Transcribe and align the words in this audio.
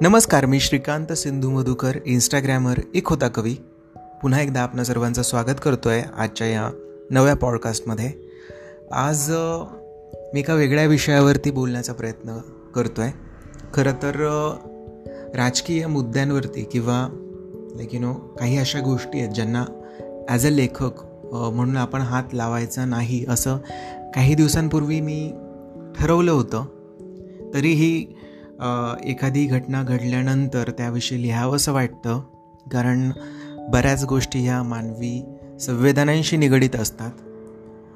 नमस्कार 0.00 0.46
मी 0.46 0.60
श्रीकांत 0.60 1.12
सिंधू 1.12 1.50
मधुकर 1.50 1.92
इंस्टाग्रॅमर 2.06 2.78
एक 2.94 3.08
होता 3.08 3.28
कवी. 3.28 3.54
पुन्हा 4.22 4.40
एकदा 4.40 4.60
आपणा 4.60 4.84
सर्वांचं 4.84 5.22
स्वागत 5.22 5.60
करतो 5.62 5.88
आहे 5.88 6.02
आजच्या 6.18 6.46
या 6.46 6.70
नव्या 7.10 7.34
पॉडकास्टमध्ये 7.36 8.12
आज 8.92 9.32
मी 10.34 10.40
एका 10.40 10.54
वेगळ्या 10.54 10.84
विषयावरती 10.84 11.50
बोलण्याचा 11.50 11.92
प्रयत्न 11.92 12.38
करतो 12.74 13.00
आहे 13.00 13.12
खरं 13.74 13.92
तर 13.92 14.12
राजकीय 15.34 15.86
मुद्द्यांवरती 15.86 16.64
किंवा 16.64 17.08
लाईक 17.76 17.94
यू 17.94 18.00
नो 18.00 18.14
काही 18.14 18.58
अशा 18.58 18.80
गोष्टी 18.80 19.20
आहेत 19.20 19.32
ज्यांना 19.32 19.64
ॲज 20.28 20.46
अ 20.46 20.50
लेखक 20.50 20.90
म्हणून 21.32 21.76
आपण 21.76 22.00
हात 22.00 22.24
लावायचा 22.32 22.84
नाही 22.84 23.24
असं 23.28 23.56
काही 24.14 24.34
दिवसांपूर्वी 24.34 25.00
मी 25.00 25.32
ठरवलं 25.98 26.32
होतं. 26.32 26.64
तरीही 27.54 28.06
एखादी 29.04 29.46
घटना 29.46 29.82
घडल्यानंतर 29.82 30.70
त्याविषयी 30.70 31.22
लिहावंसं 31.22 31.72
वाटतं 31.72 32.20
कारण 32.72 33.10
बऱ्याच 33.58 34.04
गोष्टी 34.04 34.38
ह्या 34.38 34.62
मानवी 34.62 35.24
संवेदनांशी 35.60 36.36
निगडीत 36.36 36.76
असतात 36.76 37.10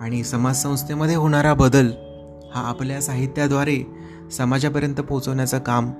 आणि 0.00 0.24
समाजसंस्थेमध्ये 0.24 1.14
होणारा 1.14 1.54
बदल 1.54 1.86
हा 2.54 2.68
आपल्या 2.68 3.02
साहित्याद्वारे 3.02 3.86
समाजापर्यंत 4.32 4.94
पोचवण्याचं 4.94 5.58
काम 5.58 5.90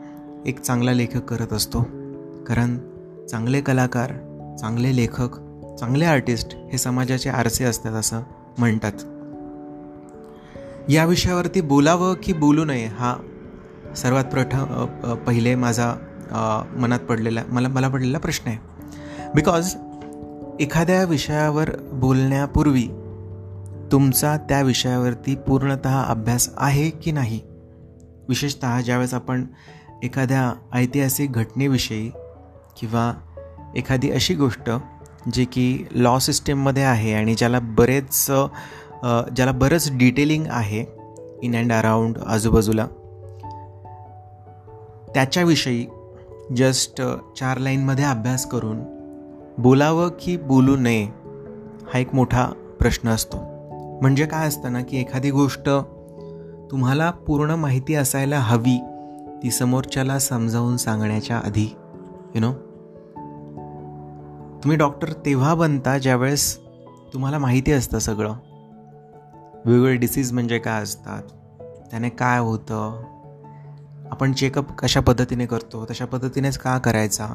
एक 0.46 0.60
चांगला 0.60 0.92
लेखक 0.92 1.18
करत 1.18 1.52
असतो. 1.52 1.82
कारण 2.46 2.78
चांगले 3.26 3.60
कलाकार 3.60 4.12
चांगले 4.60 4.96
लेखक 4.96 5.34
चांगले 5.78 6.04
आर्टिस्ट 6.04 6.56
हे 6.72 6.78
समाजाचे 6.78 7.30
आरसे 7.30 7.64
असतात 7.64 7.92
असं 7.92 8.20
म्हणतात. 8.58 8.92
या 10.90 11.04
विषयावरती 11.04 11.60
बोलावं 11.60 12.14
की 12.22 12.32
बोलू 12.32 12.64
नये 12.64 12.86
हा 12.86 13.16
सर्वात 13.98 14.24
प्रथम 14.24 14.84
पहिले 15.26 15.54
माझा 15.54 15.94
मनात 16.76 16.98
पडलेला 16.98 17.42
मला 17.48 17.68
मला 17.68 17.88
पडलेला 17.88 18.18
प्रश्न 18.18 18.48
आहे. 18.48 18.58
बिकॉज 19.34 19.74
एखाद्या 20.60 21.04
विषयावर 21.04 21.70
बोलण्यापूर्वी 21.92 22.86
तुमचा 23.92 24.36
त्या 24.36 24.62
विषयावरती 24.62 25.34
पूर्णत 25.34 25.86
अभ्यास 25.86 26.48
आहे 26.56 26.90
की 26.90 27.12
नाही? 27.12 27.40
विशेषत 28.28 28.66
ज्यावेळेस 28.84 29.14
आपण 29.14 29.46
एखाद्या 30.02 30.52
ऐतिहासिक 30.74 31.32
घटनेविषयी 31.32 32.10
किंवा 32.80 33.12
एखादी 33.76 34.10
अशी 34.10 34.34
गोष्ट 34.34 34.70
जे 35.32 35.44
की 35.44 35.86
लॉ 35.90 36.18
सिस्टीममध्ये 36.18 36.82
आहे 36.82 37.14
आणि 37.14 37.34
ज्याला 37.34 37.58
बरेच 37.58 38.26
ज्याला 39.36 39.52
बरंच 39.52 39.88
डिटेलिंग 39.92 40.44
आहे 40.50 40.84
इन 41.42 41.56
अँड 41.56 41.72
अराउंड 41.72 42.18
आजूबाजूला 42.26 42.86
त्याच्याविषयी 45.18 45.86
जस्ट 46.56 47.02
चार 47.40 47.58
लाईनमध्ये 47.58 48.04
अभ्यास 48.04 48.46
करून 48.46 48.80
बोलावं 49.58 50.08
की 50.20 50.36
बोलू 50.36 50.76
नये 50.76 51.04
हा 51.92 51.98
एक 51.98 52.14
मोठा 52.14 52.46
प्रश्न 52.80 53.08
असतो. 53.08 53.36
म्हणजे 54.00 54.26
काय 54.26 54.48
असतं 54.48 54.72
ना 54.72 54.82
की 54.82 55.00
एखादी 55.00 55.30
गोष्ट 55.30 55.68
तुम्हाला 56.70 57.10
पूर्ण 57.10 57.50
माहिती 57.50 57.94
असायला 57.94 58.38
हवी 58.38 58.78
ती 59.42 59.50
समोरच्याला 59.50 60.18
समजावून 60.18 60.76
सांगण्याच्या 60.76 61.38
आधी 61.38 61.76
यु 62.34 62.40
नो 62.40 62.52
तुम्ही 64.62 64.76
डॉक्टर 64.76 65.12
तेव्हा 65.12 65.54
बनता 65.54 65.98
ज्यावेळेस 65.98 66.58
तुम्हाला 67.12 67.38
माहिती 67.38 67.72
असतं 67.72 67.98
सगळं. 67.98 68.32
वेगवेगळे 69.64 69.96
डिसीज 69.96 70.32
म्हणजे 70.32 70.58
काय 70.58 70.82
असतात? 70.82 71.22
त्याने 71.90 72.08
काय 72.08 72.38
होतं? 72.38 73.02
आपण 74.10 74.32
चेकअप 74.32 74.72
कशा 74.72 75.00
पद्धतीने 75.00 75.46
करतो 75.46 75.86
तशा 75.90 76.04
पद्धतीनेच 76.04 76.58
का 76.58 76.78
करायचा? 76.78 77.26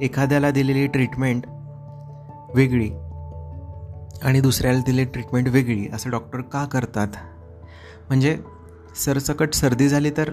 एखाद्याला 0.00 0.50
दिलेली 0.50 0.86
ट्रीटमेंट 0.86 1.44
वेगळी 2.54 2.90
आणि 4.22 4.40
दुसऱ्याला 4.40 4.78
दिलेली 4.78 5.04
ट्रीटमेंट 5.04 5.48
वेगळी 5.48 5.88
असं 5.92 6.10
डॉक्टर 6.10 6.40
का 6.40 6.64
करतात? 6.64 7.08
म्हणजे 8.08 8.38
सरसकट 9.04 9.52
सर्दी 9.52 9.88
झाली 9.88 10.10
तर 10.10 10.30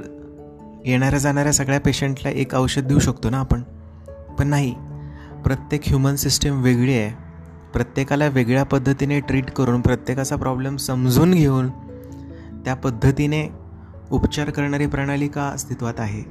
येणाऱ्या 0.85 1.19
जाणाऱ्या 1.19 1.53
सगळ्या 1.53 1.79
पेशंटला 1.79 2.29
एक 2.29 2.53
औषध 2.53 2.81
देऊ 2.81 2.99
शकतो 2.99 3.29
ना 3.29 3.39
आपण? 3.39 3.61
पण 4.39 4.47
नाही. 4.47 4.75
प्रत्येक 5.43 5.81
ह्युमन 5.85 6.15
सिस्टीम 6.15 6.61
वेगळी 6.61 6.97
आहे. 6.97 7.23
प्रत्येकाला 7.73 8.27
वेगळ्या 8.27 8.63
पद्धतीने 8.63 9.19
ट्रीट 9.19 9.51
करून 9.51 9.81
प्रत्येकाचा 9.81 10.35
प्रॉब्लेम 10.35 10.75
समजून 10.75 11.31
घेऊन 11.31 11.69
त्या 12.65 12.73
पद्धतीने 12.73 13.60
उपचार 14.11 14.49
करणारी 14.49 14.85
प्रणाली 14.85 15.27
का 15.27 15.43
अस्तित्वात 15.43 15.93
आहे? 15.97 16.23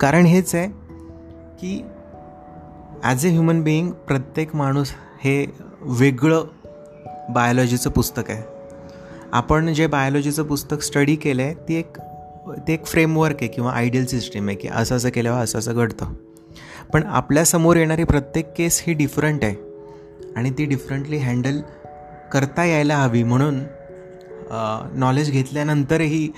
कारण 0.00 0.26
हेच 0.26 0.54
आहे 0.54 0.66
की 1.60 1.84
ॲज 3.02 3.26
अ 3.26 3.30
ह्युमन 3.30 3.62
बिईंग 3.62 3.90
प्रत्येक 3.90 4.56
माणूस 4.56 4.90
हे 5.24 5.46
वेगळं 5.80 6.44
बायोलॉजीचं 7.30 7.90
पुस्तक 7.90 8.22
आहे. 8.28 8.42
आपण 9.32 9.74
जे 9.74 9.86
बायोलॉजीचं 9.86 10.42
पुस्तक 10.42 10.82
स्टडी 10.82 11.16
केलं 11.16 11.42
आहे 11.42 11.54
ती 11.54 11.74
एक 11.74 11.96
ते 12.68 12.72
एक 12.72 12.86
फ्रेमवर्क 12.86 13.36
आहे 13.40 13.48
किंवा 13.48 13.72
आयडियल 13.72 14.06
सिस्टीम 14.06 14.48
आहे 14.48 14.56
की 14.56 14.68
असं 14.68 14.96
असं 14.96 15.08
केल्यावर 15.08 15.40
असं 15.40 15.58
असं 15.58 15.74
घडतं. 15.74 16.14
पण 16.92 17.02
आपल्यासमोर 17.06 17.76
येणारी 17.76 18.04
प्रत्येक 18.04 18.52
केस 18.56 18.84
ही 18.86 18.92
डिफरंट 18.92 19.44
आहे. 19.44 19.54
आणि 20.36 20.50
ती 20.50 20.64
डिफरंटली 20.64 21.16
हँडल 21.16 21.60
करता 22.32 22.64
यायला 22.64 22.96
हवी 22.96 23.22
म्हणून 23.22 23.60
नॉलेज 24.94 25.30
घेतल्यानंतरही 25.30 26.28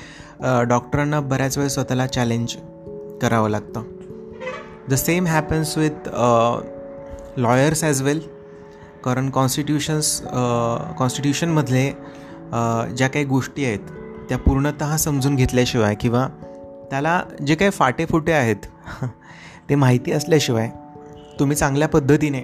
डॉक्टरांना 0.68 1.20
बऱ्याच 1.20 1.58
वेळ 1.58 1.68
स्वतःला 1.68 2.06
चॅलेंज 2.06 2.56
करावं 3.22 3.50
लागतं. 3.50 3.82
The 4.90 4.94
same 4.94 5.26
happens 5.26 5.76
with 5.78 6.08
lawyers 7.38 7.84
as 7.84 8.02
well 8.02 8.20
कारण 9.04 9.30
कॉन्स्टिट्यूशन्स 9.30 10.20
कॉन्स्टिट्यूशनमधले 10.98 11.90
ज्या 12.96 13.08
काही 13.08 13.24
गोष्टी 13.24 13.64
आहेत 13.64 13.78
त्या 14.28 14.38
पूर्णत 14.38 14.84
समजून 14.98 15.36
घेतल्याशिवाय 15.36 15.94
किंवा 15.94 16.26
त्याला 16.90 17.22
जे 17.46 17.54
काही 17.54 17.70
फाटेफुटे 17.70 18.32
आहेत 18.32 18.66
ते 19.68 19.74
माहिती 19.74 20.12
असल्याशिवाय 20.12 20.70
तुम्ही 21.38 21.56
चांगल्या 21.56 21.88
पद्धतीने 21.88 22.42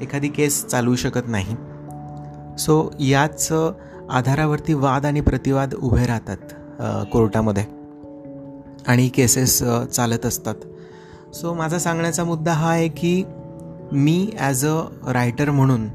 एखादी 0.00 0.28
केस 0.28 0.64
चालवू 0.66 0.94
शकत 0.96 1.28
नाही. 1.28 1.56
सो 2.58 2.90
याच 3.00 3.52
आधारावरती 4.10 4.74
वाद 4.74 5.06
आणि 5.06 5.20
प्रतिवाद 5.20 5.74
उभे 5.74 6.06
राहतात 6.06 6.54
कोर्टामध्ये. 7.12 7.64
आणि 8.86 9.08
केसेस 9.08 9.58
चालत 9.92 10.26
असतात. 10.26 10.54
सो 11.34 11.52
माझा 11.54 11.78
सांगण्याचा 11.78 12.24
मुद्दा 12.24 12.52
हा 12.52 12.70
आहे 12.70 12.88
की 12.88 13.22
मी 13.92 14.30
ॲज 14.38 14.64
अ 14.66 14.76
रायटर 15.12 15.50
म्हणून 15.50 15.88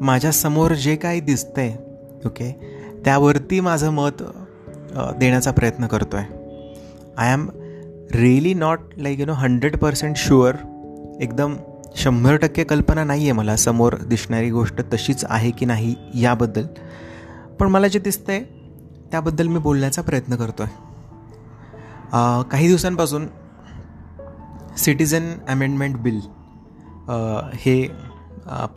माझ्यासमोर 0.00 0.72
जे 0.74 0.96
काही 0.96 1.20
दिसतंय 1.20 1.72
ओके 2.26 2.50
त्यावरती 3.04 3.60
माझं 3.60 3.90
मत 3.90 4.22
देण्याचा 5.18 5.50
प्रयत्न 5.50 5.86
करतो 5.86 6.16
आहे 6.16 6.44
I 7.18 7.32
am 7.32 7.48
really 8.12 8.54
not 8.54 8.80
like 8.96 9.20
you 9.20 9.26
know 9.26 9.32
hundred 9.32 9.76
percent 9.76 10.16
sure 10.16 10.56
एकदम 11.20 11.56
शंभर 11.96 12.36
टक्के 12.36 12.64
कल्पना 12.64 13.04
नाही 13.04 13.22
आहे 13.22 13.32
मला 13.32 13.56
समोर 13.56 13.94
दिसणारी 14.08 14.50
गोष्ट 14.50 14.80
तशीच 14.92 15.24
आहे 15.28 15.50
की 15.50 15.66
नाही 15.66 15.94
याबद्दल. 16.14 16.64
पण 17.60 17.68
मला 17.68 17.88
जे 17.88 17.98
दिसतं 17.98 18.32
आहे 18.32 18.42
त्याबद्दल 19.10 19.46
मी 19.46 19.58
बोलण्याचा 19.58 20.02
प्रयत्न 20.02 20.36
करतो 20.36 20.62
आहे 20.62 20.74
काही 22.50 22.66
दिवसांपासून 22.66 23.26
सिटिझन 24.78 25.32
अमेंडमेंट 25.48 25.96
बिल 25.96 26.20
हे 27.54 27.86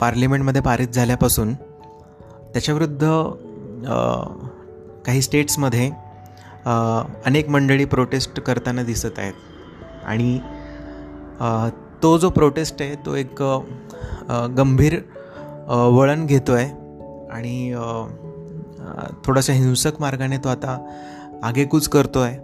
पार्लिमेंटमध्ये 0.00 0.62
पारित 0.62 0.88
झाल्यापासून 0.88 1.54
त्याच्याविरुद्ध 2.52 3.06
काही 5.06 5.22
स्टेट्समध्ये 5.22 5.90
अनेक 7.24 7.48
मंडळी 7.48 7.84
प्रोटेस्ट 7.84 8.40
करताना 8.40 8.82
दिसत 8.82 9.18
आहेत. 9.18 9.34
आणि 10.04 10.38
तो 12.02 12.16
जो 12.18 12.30
प्रोटेस्ट 12.30 12.82
आहे 12.82 12.94
तो 13.06 13.14
एक 13.14 13.42
गंभीर 14.58 14.98
वळण 15.68 16.26
घेतो 16.26 16.52
आहे 16.52 16.70
आणि 17.30 17.72
थोडासा 19.24 19.52
हिंसक 19.52 20.00
मार्गाने 20.00 20.38
तो 20.38 20.48
आता 20.48 20.76
आगेकूच 21.42 21.88
करतो 21.88 22.20
आहे 22.20 22.38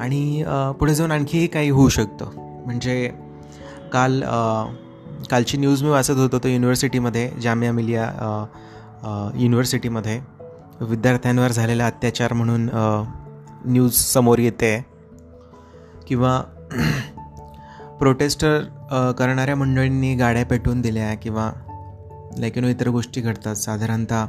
आणि 0.00 0.44
पुढे 0.78 0.94
जाऊन 0.94 1.12
आणखीही 1.12 1.46
काही 1.46 1.70
होऊ 1.70 1.88
शकतं. 1.88 2.30
म्हणजे 2.66 3.10
काल 3.92 4.22
कालची 5.30 5.56
न्यूज 5.56 5.82
मी 5.82 5.88
वाचत 5.88 6.10
होतो 6.10 6.38
तो 6.38 6.48
युनिव्हर्सिटीमध्ये 6.48 7.30
जामिया 7.42 7.72
मिलिया 7.72 8.04
युनिव्हर्सिटीमध्ये. 9.34 10.20
विद्यार्थ्यांवर 10.80 11.52
झालेला 11.52 11.86
अत्याचार 11.86 12.32
म्हणून 12.32 12.68
न्यूज 13.66 13.92
समोर 13.94 14.38
येते. 14.38 14.84
किंवा 16.06 16.40
प्रोटेस्टर 17.98 18.60
करणाऱ्या 19.18 19.56
मंडळींनी 19.56 20.14
गाड्या 20.14 20.44
पेटवून 20.46 20.80
दिल्या 20.80 21.14
किंवा 21.14 21.50
लाईक 22.38 22.58
नो 22.58 22.68
इतर 22.68 22.88
गोष्टी 22.88 23.20
घडतात. 23.20 23.54
साधारणतः 23.54 24.24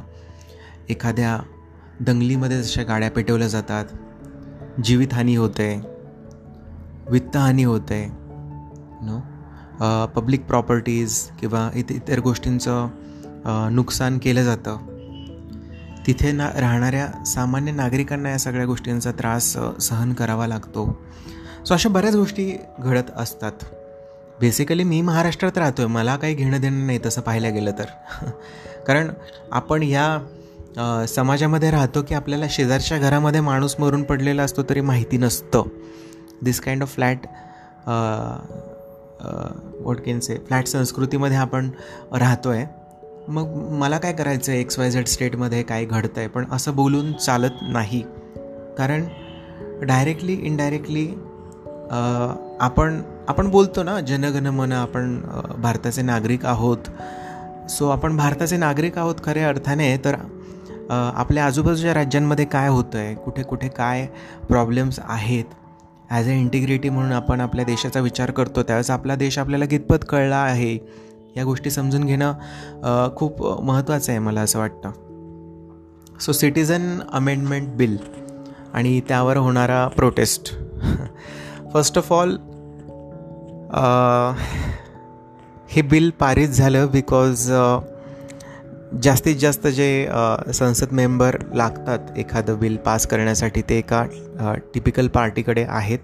एखाद्या 0.88 1.38
दंगलीमध्ये 2.00 2.62
जशा 2.62 2.82
गाड्या 2.82 3.10
पेटवल्या 3.10 3.48
जातात 3.48 3.84
जीवितहानी 4.84 5.36
होते 5.36 5.80
वित्तहानी 7.10 7.64
होते 7.64 8.12
नो 9.02 9.20
पब्लिक 10.14 10.44
प्रॉपर्टीज 10.46 11.22
किंवा 11.40 11.70
इत 11.74 11.84
इतर 11.90 12.20
गोष्टींचं 12.20 12.88
नुकसान 13.72 14.18
केलं 14.18 14.42
जातं. 14.44 14.76
तिथे 16.06 16.32
ना 16.32 16.50
राहणाऱ्या 16.56 17.24
सामान्य 17.24 17.72
नागरिकांना 17.72 18.30
या 18.30 18.38
सगळ्या 18.38 18.66
गोष्टींचा 18.66 19.12
त्रास 19.12 19.56
सहन 19.80 20.12
करावा 20.12 20.46
लागतो. 20.46 21.02
सो 21.66 21.74
अशा 21.74 21.88
बऱ्याच 21.88 22.16
गोष्टी 22.16 22.58
घडत 22.78 23.10
असतात. 23.16 23.52
बेसिकली 24.40 24.84
मी 24.84 25.00
महाराष्ट्रात 25.00 25.58
राहतो 25.58 25.82
आहे 25.82 25.90
मला 25.90 26.16
काही 26.16 26.34
घेणं 26.34 26.60
देणं 26.60 26.86
नाही 26.86 26.98
तसं 27.06 27.20
पाहायला 27.20 27.48
गेलं 27.48 27.70
तर. 27.78 27.84
कारण 28.86 29.08
आपण 29.52 29.82
या 29.82 30.18
समाजामध्ये 31.08 31.70
राहतो 31.70 32.02
की 32.02 32.14
आपल्याला 32.14 32.46
शेजारच्या 32.50 32.98
घरामध्ये 32.98 33.40
माणूस 33.40 33.74
मरून 33.78 34.02
पडलेला 34.02 34.42
असतो 34.42 34.62
तरी 34.62 34.80
माहिती 34.80 35.18
नसतं. 35.18 35.68
This 36.42 36.60
kind 36.60 36.82
of 36.82 36.94
flat 36.94 37.26
what 39.80 40.00
can 40.06 40.20
say 40.20 40.34
flat 40.46 40.66
संस्कृतीमध्ये 40.66 41.36
आपण 41.36 41.70
राहतो 42.12 42.50
आहे 42.50 42.66
मग 43.28 43.54
मला 43.78 43.98
काय 43.98 44.12
करायचं 44.12 44.52
आहे 44.52 44.60
एक्स 44.60 44.78
वाय 44.78 44.90
झेड 44.90 45.06
स्टेटमध्ये 45.06 45.62
काय 45.62 45.84
घडतं 45.84 46.20
आहे 46.20 46.28
पण 46.28 46.44
असं 46.52 46.74
बोलून 46.76 47.12
चालत 47.14 47.62
नाही. 47.62 48.02
कारण 48.78 49.04
डायरेक्टली 49.82 50.34
इनडायरेक्टली 50.34 51.06
आपण 52.60 53.00
आपण 53.28 53.48
बोलतो 53.50 53.82
ना 53.82 53.98
जनगण 54.00 54.46
मन 54.46 54.72
आपण 54.72 55.20
भारताचे 55.58 56.02
नागरिक 56.02 56.46
आहोत. 56.46 56.78
सो 57.70 57.88
आपण 57.88 58.16
भारताचे 58.16 58.56
नागरिक 58.56 58.98
आहोत 58.98 59.14
खऱ्या 59.24 59.48
अर्थाने 59.48 59.96
तर 60.04 60.16
आपल्या 60.90 61.44
आजूबाजूच्या 61.46 61.94
राज्यांमध्ये 61.94 62.44
काय 62.44 62.68
होतं 62.68 62.98
आहे 62.98 63.14
कुठे 63.14 63.42
कुठे 63.42 63.68
काय 63.68 64.06
प्रॉब्लेम्स 64.48 64.98
आहेत? 65.04 65.44
ॲज 66.10 66.28
अ 66.28 66.32
इंटिग्रिटी 66.32 66.88
म्हणून 66.88 67.12
आपण 67.12 67.40
आपल्या 67.40 67.64
देशाचा 67.64 68.00
विचार 68.00 68.30
करतो 68.30 68.62
त्यावेळेस 68.62 68.90
आपला 68.90 69.14
देश 69.14 69.38
आपल्याला 69.38 69.64
कितपत 69.64 70.04
कळला 70.08 70.36
आहे? 70.36 70.74
या 71.36 71.44
गोष्टी 71.44 71.70
समजून 71.70 72.04
घेणं 72.04 73.08
खूप 73.16 73.42
महत्त्वाचं 73.62 74.12
आहे 74.12 74.18
मला 74.18 74.40
असं 74.40 74.58
वाटतं. 74.58 74.90
सो 76.20 76.32
सिटिझन 76.32 76.98
अमेंडमेंट 77.12 77.68
बिल 77.68 77.96
आणि 78.74 79.00
त्यावर 79.08 79.36
होणारा 79.36 79.86
प्रोटेस्ट 79.88 80.52
फर्स्ट 81.72 81.98
ऑफ 81.98 82.12
ऑल 82.12 82.36
हे 85.70 85.82
बिल 85.82 86.10
पारित 86.20 86.48
झालं 86.48 86.86
बिकॉज 86.92 87.50
जास्तीत 89.02 89.36
जास्त 89.36 89.66
जे 89.66 89.88
संसद 90.54 90.92
मेंबर 90.92 91.36
लागतात 91.54 92.18
एखादं 92.18 92.58
बिल 92.58 92.76
पास 92.84 93.06
करण्यासाठी 93.06 93.62
ते 93.68 93.78
एका 93.78 94.02
टिपिकल 94.74 95.08
पार्टीकडे 95.08 95.64
आहेत. 95.68 95.98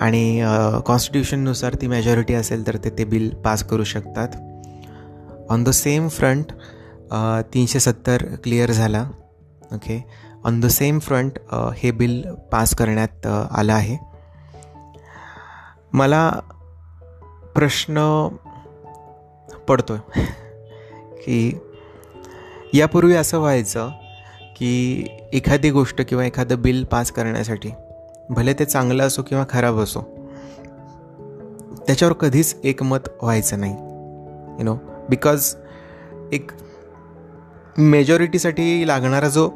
आणि 0.00 0.42
कॉन्स्टिट्यूशननुसार 0.86 1.74
ती 1.80 1.86
मेजॉरिटी 1.88 2.34
असेल 2.34 2.66
तर 2.66 2.76
ते 2.84 2.90
ते 2.98 3.04
बिल 3.04 3.28
पास 3.44 3.62
करू 3.64 3.84
शकतात. 3.84 4.28
ऑन 5.50 5.64
द 5.64 5.70
सेम 5.70 6.08
फ्रंट 6.08 6.52
तीनशे 7.54 7.80
सत्तर 7.80 8.24
क्लिअर 8.44 8.70
झाला. 8.72 9.04
Okay 9.74 10.02
on 10.46 10.60
the 10.60 10.66
same 10.70 10.98
front 10.98 11.38
हे 11.76 11.90
बिल 11.92 12.22
पास 12.52 12.74
करण्यात 12.74 13.26
आलं 13.26 13.72
आहे. 13.72 13.96
मला 15.92 16.28
प्रश्न 17.54 18.28
पडतो 19.68 19.94
आहे 19.94 20.32
की 21.24 21.58
यापूर्वी 22.74 23.14
असं 23.14 23.38
व्हायचं 23.38 23.90
की 24.56 25.06
एखादी 25.32 25.70
गोष्ट 25.70 26.02
किंवा 26.08 26.24
एखादं 26.24 26.60
बिल 26.62 26.84
पास 26.84 27.10
करण्यासाठी 27.10 27.70
भले 28.30 28.52
ते 28.52 28.64
चांगलं 28.64 29.06
असो 29.06 29.22
किंवा 29.22 29.44
खराब 29.48 29.78
असो 29.78 30.00
त्याच्यावर 31.86 32.14
कधीच 32.14 32.54
एकमत 32.64 33.08
व्हायचं 33.22 33.60
नाही. 33.60 33.72
यु 34.58 34.64
नो 34.64 34.74
बिकॉज 35.10 35.54
एक 36.32 36.50
मेजॉरिटीसाठी 37.78 38.86
लागणारा 38.86 39.28
जो 39.28 39.50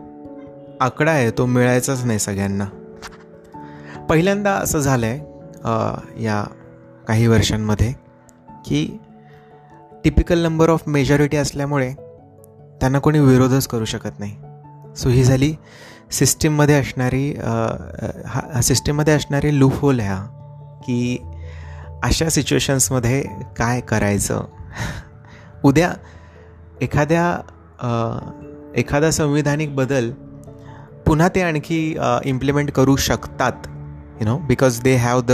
आकडा 0.81 1.11
आहे 1.11 1.31
तो 1.31 1.47
मिळायचाच 1.47 2.05
नाही 2.05 2.19
सगळ्यांना. 2.19 2.65
पहिल्यांदा 4.11 4.53
असं 4.53 4.79
झालं 4.79 5.07
आहे 5.07 6.25
या 6.25 6.43
काही 7.09 7.27
वर्षांमध्ये 7.27 7.93
की 8.67 8.99
टिपिकल 10.05 10.43
नंबर 10.43 10.71
ऑफ 10.71 10.83
मेजॉरिटी 10.87 11.37
असल्यामुळे 11.37 11.93
त्यांना 12.81 12.99
कोणी 12.99 13.19
विरोधच 13.19 13.67
करू 13.67 13.85
शकत 13.85 14.19
नाही. 14.19 14.37
सो 14.97 15.09
ही 15.09 15.25
झाली 15.25 15.55
सिस्टीममध्ये 16.11 16.75
असणारी 16.75 17.31
हा 18.27 18.61
सिस्टीममध्ये 18.63 19.15
असणारी 19.15 19.59
लूप 19.59 19.73
होल 19.75 20.01
ह्या 20.01 20.19
की 20.87 21.19
अशा 22.03 22.29
सिच्युएशन्समध्ये 22.29 23.23
काय 23.59 23.81
करायचं? 23.81 24.45
उद्या 25.65 25.93
एखाद्या 26.81 27.27
एखादा 28.77 29.11
संविधानिक 29.11 29.75
बदल 29.77 30.11
पुन्हा 31.07 31.29
ते 31.29 31.43
आणखी 31.43 31.97
इम्प्लिमेंट 32.25 32.71
करू 32.71 32.97
शकतात 32.97 33.67
you 34.21 34.25
know 34.25 34.37
because 34.39 34.81
they 34.83 34.95
have 34.97 35.21
the 35.21 35.33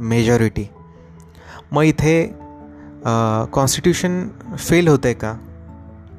majority 0.00 0.66
मग 1.72 1.82
इथे 1.82 2.39
कॉन्स्टिट्यूशन 3.52 4.28
फेल 4.58 4.88
होतं 4.88 5.08
आहे 5.08 5.14
का? 5.14 5.36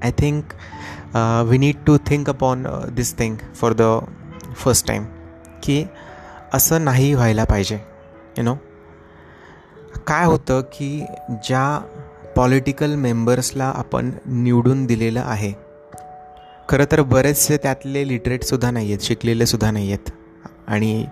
I 0.04 0.12
think 0.12 0.44
we 1.50 1.58
need 1.58 1.76
to 1.88 1.98
think 2.08 2.30
upon 2.30 2.68
this 2.92 3.18
thing 3.18 3.36
for 3.56 3.74
the 3.78 4.00
first 4.56 4.88
time 4.88 5.06
की 5.64 5.86
असं 6.54 6.84
नाही 6.84 7.14
व्हायला 7.14 7.44
पाहिजे 7.44 7.80
यु 8.38 8.44
नो 8.44 8.56
काय 10.08 10.26
होतं 10.26 10.62
की 10.62 11.06
ज्या 11.30 11.82
पॉलिटिकल 12.36 12.96
मेंबर्सला 12.96 13.74
आपण 13.76 14.12
निवडून 14.26 14.86
दिलेलं 14.86 15.22
आहे 15.26 15.54
खरं 16.70 16.86
तर 16.92 17.02
बरेचसे 17.02 17.58
त्यातले 17.58 18.08
लिटरेटसुद्धा 18.08 18.72
नाही 18.72 18.88
आहेत 18.88 19.00
शिकलेलेसुद्धा 19.00 19.72
नाही 19.72 19.92
आहेत 19.92 20.12
आणि 20.68 21.06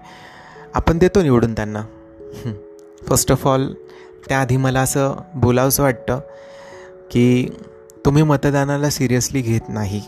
आपण 0.73 0.97
देतो 0.97 1.21
निवडून 1.21 1.53
त्यांना. 1.53 1.81
फर्स्ट 3.07 3.31
ऑफ 3.31 3.47
ऑल 3.47 3.73
त्याआधी 4.27 4.57
मला 4.57 4.81
असं 4.81 5.13
बोलावंसं 5.35 5.83
वाटतं 5.83 6.19
की 7.11 7.47
तुम्ही 8.05 8.23
मतदानाला 8.23 8.89
सिरियसली 8.89 9.41
घेत 9.41 9.69
नाही. 9.69 10.01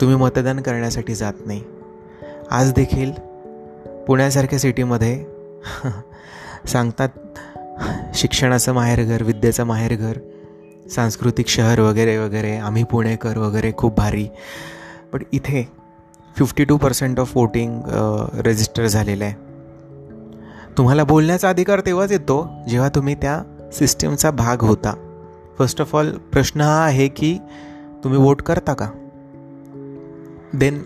तुम्ही 0.00 0.16
मतदान 0.16 0.60
करण्यासाठी 0.60 1.14
जात 1.14 1.46
नाही. 1.46 1.62
आज 2.50 2.72
देखील 2.72 3.12
पुण्यासारख्या 4.06 4.58
सिटीमध्ये 4.58 5.24
सांगतात 6.66 7.08
शिक्षणाचं 8.14 8.72
माहेरघर 8.72 9.22
विद्येचं 9.22 9.64
माहेरघर 9.64 10.18
सांस्कृतिक 10.90 11.48
शहर 11.48 11.80
वगैरे 11.80 12.16
वगैरे 12.18 12.56
आम्ही 12.56 12.84
पुणेकर 12.84 13.38
वगैरे 13.38 13.72
खूप 13.76 13.96
भारी. 13.96 14.28
बट 15.12 15.22
इथे 15.32 15.68
fifty 16.36 16.64
two 16.64 16.76
percent 16.76 17.20
of 17.20 17.36
voting 17.36 17.80
register 18.46 18.86
झालेलं 18.86 19.24
आहे. 19.24 19.47
तुम्हाला 20.78 21.04
बोलण्याचा 21.04 21.48
अधिकार 21.48 21.80
तेव्हाच 21.80 22.12
येतो 22.12 22.48
जेव्हा 22.68 22.88
तुम्ही 22.88 23.14
त्या 23.14 23.42
सिस्टीमचा 23.72 24.30
भाग 24.30 24.62
होता. 24.62 24.94
फर्स्ट 25.58 25.80
ऑफ 25.80 25.96
ऑल 25.96 26.10
प्रश्न 26.10 26.60
हा 26.60 26.84
आहे 26.84 27.08
की 27.08 27.38
तुम्ही 28.04 28.18
वोट 28.18 28.42
करता 28.42 28.74
का? 28.74 28.90
देन 30.52 30.82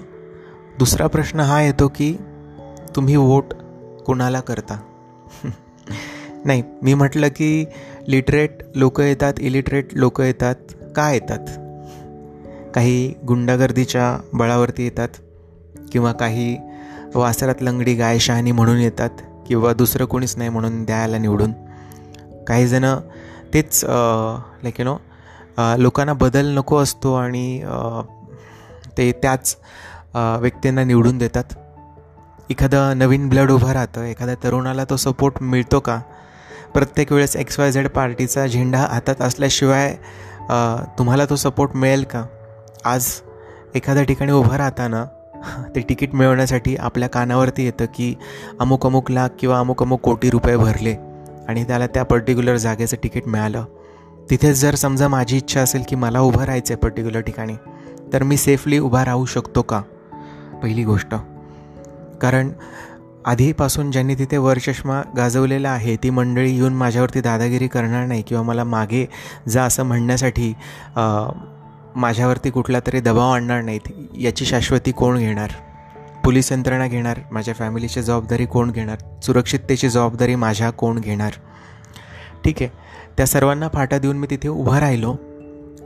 दुसरा 0.79 1.07
प्रश्न 1.07 1.41
हा 1.41 1.63
येतो 1.63 1.89
की 1.89 2.17
तुम्ही 2.97 3.17
वोट 3.17 3.45
कोणाला 4.07 4.41
करता? 4.41 4.81
नाही 6.45 6.63
मी 6.83 6.95
म्हटलं 6.95 7.29
की 7.29 7.65
लिटरेट 8.09 8.51
लोक 8.75 9.01
येतात 9.01 9.35
इलिटरेट 9.39 9.89
लोक 9.93 10.21
येतात 10.21 10.55
का 10.97 11.13
येतात? 11.13 11.47
काही 12.75 13.15
गुंडागर्दीच्या 13.29 14.19
बळावरती 14.33 14.85
येतात 14.85 15.09
किंवा 15.93 16.13
काही 16.13 16.59
वासरात 17.15 17.55
लंगडी 17.61 17.95
गाय 17.95 18.19
शहाणी 18.19 18.53
म्हणून 18.53 18.79
येतात. 18.79 19.11
किंवा 19.53 19.73
दुसरं 19.73 20.05
कोणीच 20.05 20.35
नाही 20.37 20.51
म्हणून 20.51 20.85
द्यायला 20.85 21.19
निवडून. 21.19 21.53
काही 22.49 22.67
जणं 22.69 23.01
तेच 23.55 23.81
लाईक 23.85 24.79
यू 24.81 24.85
नो 24.85 24.97
लोकांना 25.79 26.13
बदल 26.13 26.47
नको 26.57 26.77
असतो 26.77 27.13
आणि 27.15 27.63
ते 28.99 29.11
त्याच 29.13 29.57
व्यक्तींना 30.15 30.85
निवडून 30.85 31.19
देतात. 31.19 31.55
एखादं 32.51 32.99
नवीन 32.99 33.29
ब्लड 33.29 33.51
उभं 33.51 33.73
राहतं 33.73 34.05
एखाद्या 34.05 34.35
तरुणाला 34.45 34.85
तो 34.85 34.97
सपोर्ट 34.97 35.43
मिळतो 35.43 35.81
का? 35.81 36.01
प्रत्येक 36.75 37.13
वेळेस 37.13 37.37
एक्स 37.37 37.59
वाय 37.59 37.73
झेड 37.73 37.89
पार्टीचा 37.89 38.47
झेंडा 38.47 38.79
हातात 38.81 39.21
असल्याशिवाय 39.21 39.95
तुम्हाला 40.99 41.25
तो 41.31 41.37
सपोर्ट 41.37 41.77
मिळेल 41.77 42.05
का? 42.11 42.25
आज 42.85 43.13
एखाद्या 43.75 44.05
ठिकाणी 44.05 44.33
उभं 44.33 44.57
राहताना 44.57 45.05
ते 45.77 45.85
तिकीट 45.89 46.15
मिळवण्यासाठी 46.15 46.77
आपल्या 46.77 47.09
कानावरती 47.09 47.65
येतं 47.65 47.85
की 47.95 48.15
अमुक 48.61 48.87
अमुक 48.87 49.11
लाख 49.11 49.29
किंवा 49.39 49.59
अमुक 49.59 49.83
अमुक 49.83 50.01
कोटी 50.01 50.31
रुपये 50.31 50.57
भरले 50.57 50.95
आणि 51.49 51.65
त्याला 51.65 51.87
त्या 51.87 52.03
पर्टिक्युलर 52.03 52.57
जागेचं 52.57 52.97
तिकीट 53.05 53.29
मिळालं. 53.29 53.65
तिथेच 54.31 54.61
जर 54.61 54.75
समजा 54.75 55.09
माझी 55.09 55.37
इच्छा 55.37 55.61
असेल 55.61 55.83
की 55.89 55.97
मला 55.97 56.21
उभं 56.21 56.45
राहायचं 56.45 56.75
आहे 56.75 56.79
पर्टिक्युलर 56.79 57.21
ठिकाणी 57.21 57.55
तर 58.13 58.23
मी 58.23 58.37
सेफली 58.37 58.79
उभा 58.79 59.05
राहू 59.05 59.25
शकतो 59.25 59.63
का? 59.63 59.81
पहिली 60.63 60.85
गोष्ट. 60.85 61.15
कारण 62.21 62.51
आधीपासून 63.27 63.91
ज्यांनी 63.91 64.15
तिथे 64.15 64.37
वरचष्मा 64.37 65.03
गाजवलेला 65.17 65.71
आहे 65.71 65.97
ती 65.97 66.11
मंडळी 66.11 66.55
येऊन 66.57 66.73
माझ्यावरती 66.73 67.21
दादागिरी 67.21 67.67
करणार 67.69 68.07
नाही 68.07 68.23
किंवा 68.23 68.43
मला 68.43 68.65
मागे 68.65 69.09
जा 69.49 69.63
असं 69.63 69.83
म्हणण्यासाठी 69.83 70.53
माझ्यावरती 71.97 72.51
कुठला 72.51 72.81
तरी 72.87 73.01
दबाव 73.01 73.31
आणणार 73.31 73.63
नाहीत. 73.63 73.89
याची 74.21 74.45
शाश्वती 74.45 74.93
कोण 74.93 75.19
घेणार? 75.19 75.51
पोलीस 76.25 76.51
यंत्रणा 76.53 76.87
घेणार? 76.87 77.19
माझ्या 77.31 77.55
फॅमिलीची 77.55 78.03
जबाबदारी 78.03 78.47
कोण 78.47 78.71
घेणार? 78.71 78.99
सुरक्षिततेची 79.23 79.89
जबाबदारी 79.89 80.35
माझ्या 80.35 80.71
कोण 80.71 80.99
घेणार? 80.99 81.33
ठीक 82.45 82.57
आहे. 82.61 82.71
त्या 83.17 83.27
सर्वांना 83.27 83.69
फाटा 83.69 83.99
देऊन 83.99 84.17
मी 84.17 84.27
तिथे 84.31 84.49
उभा 84.49 84.81
राहिलो. 84.81 85.15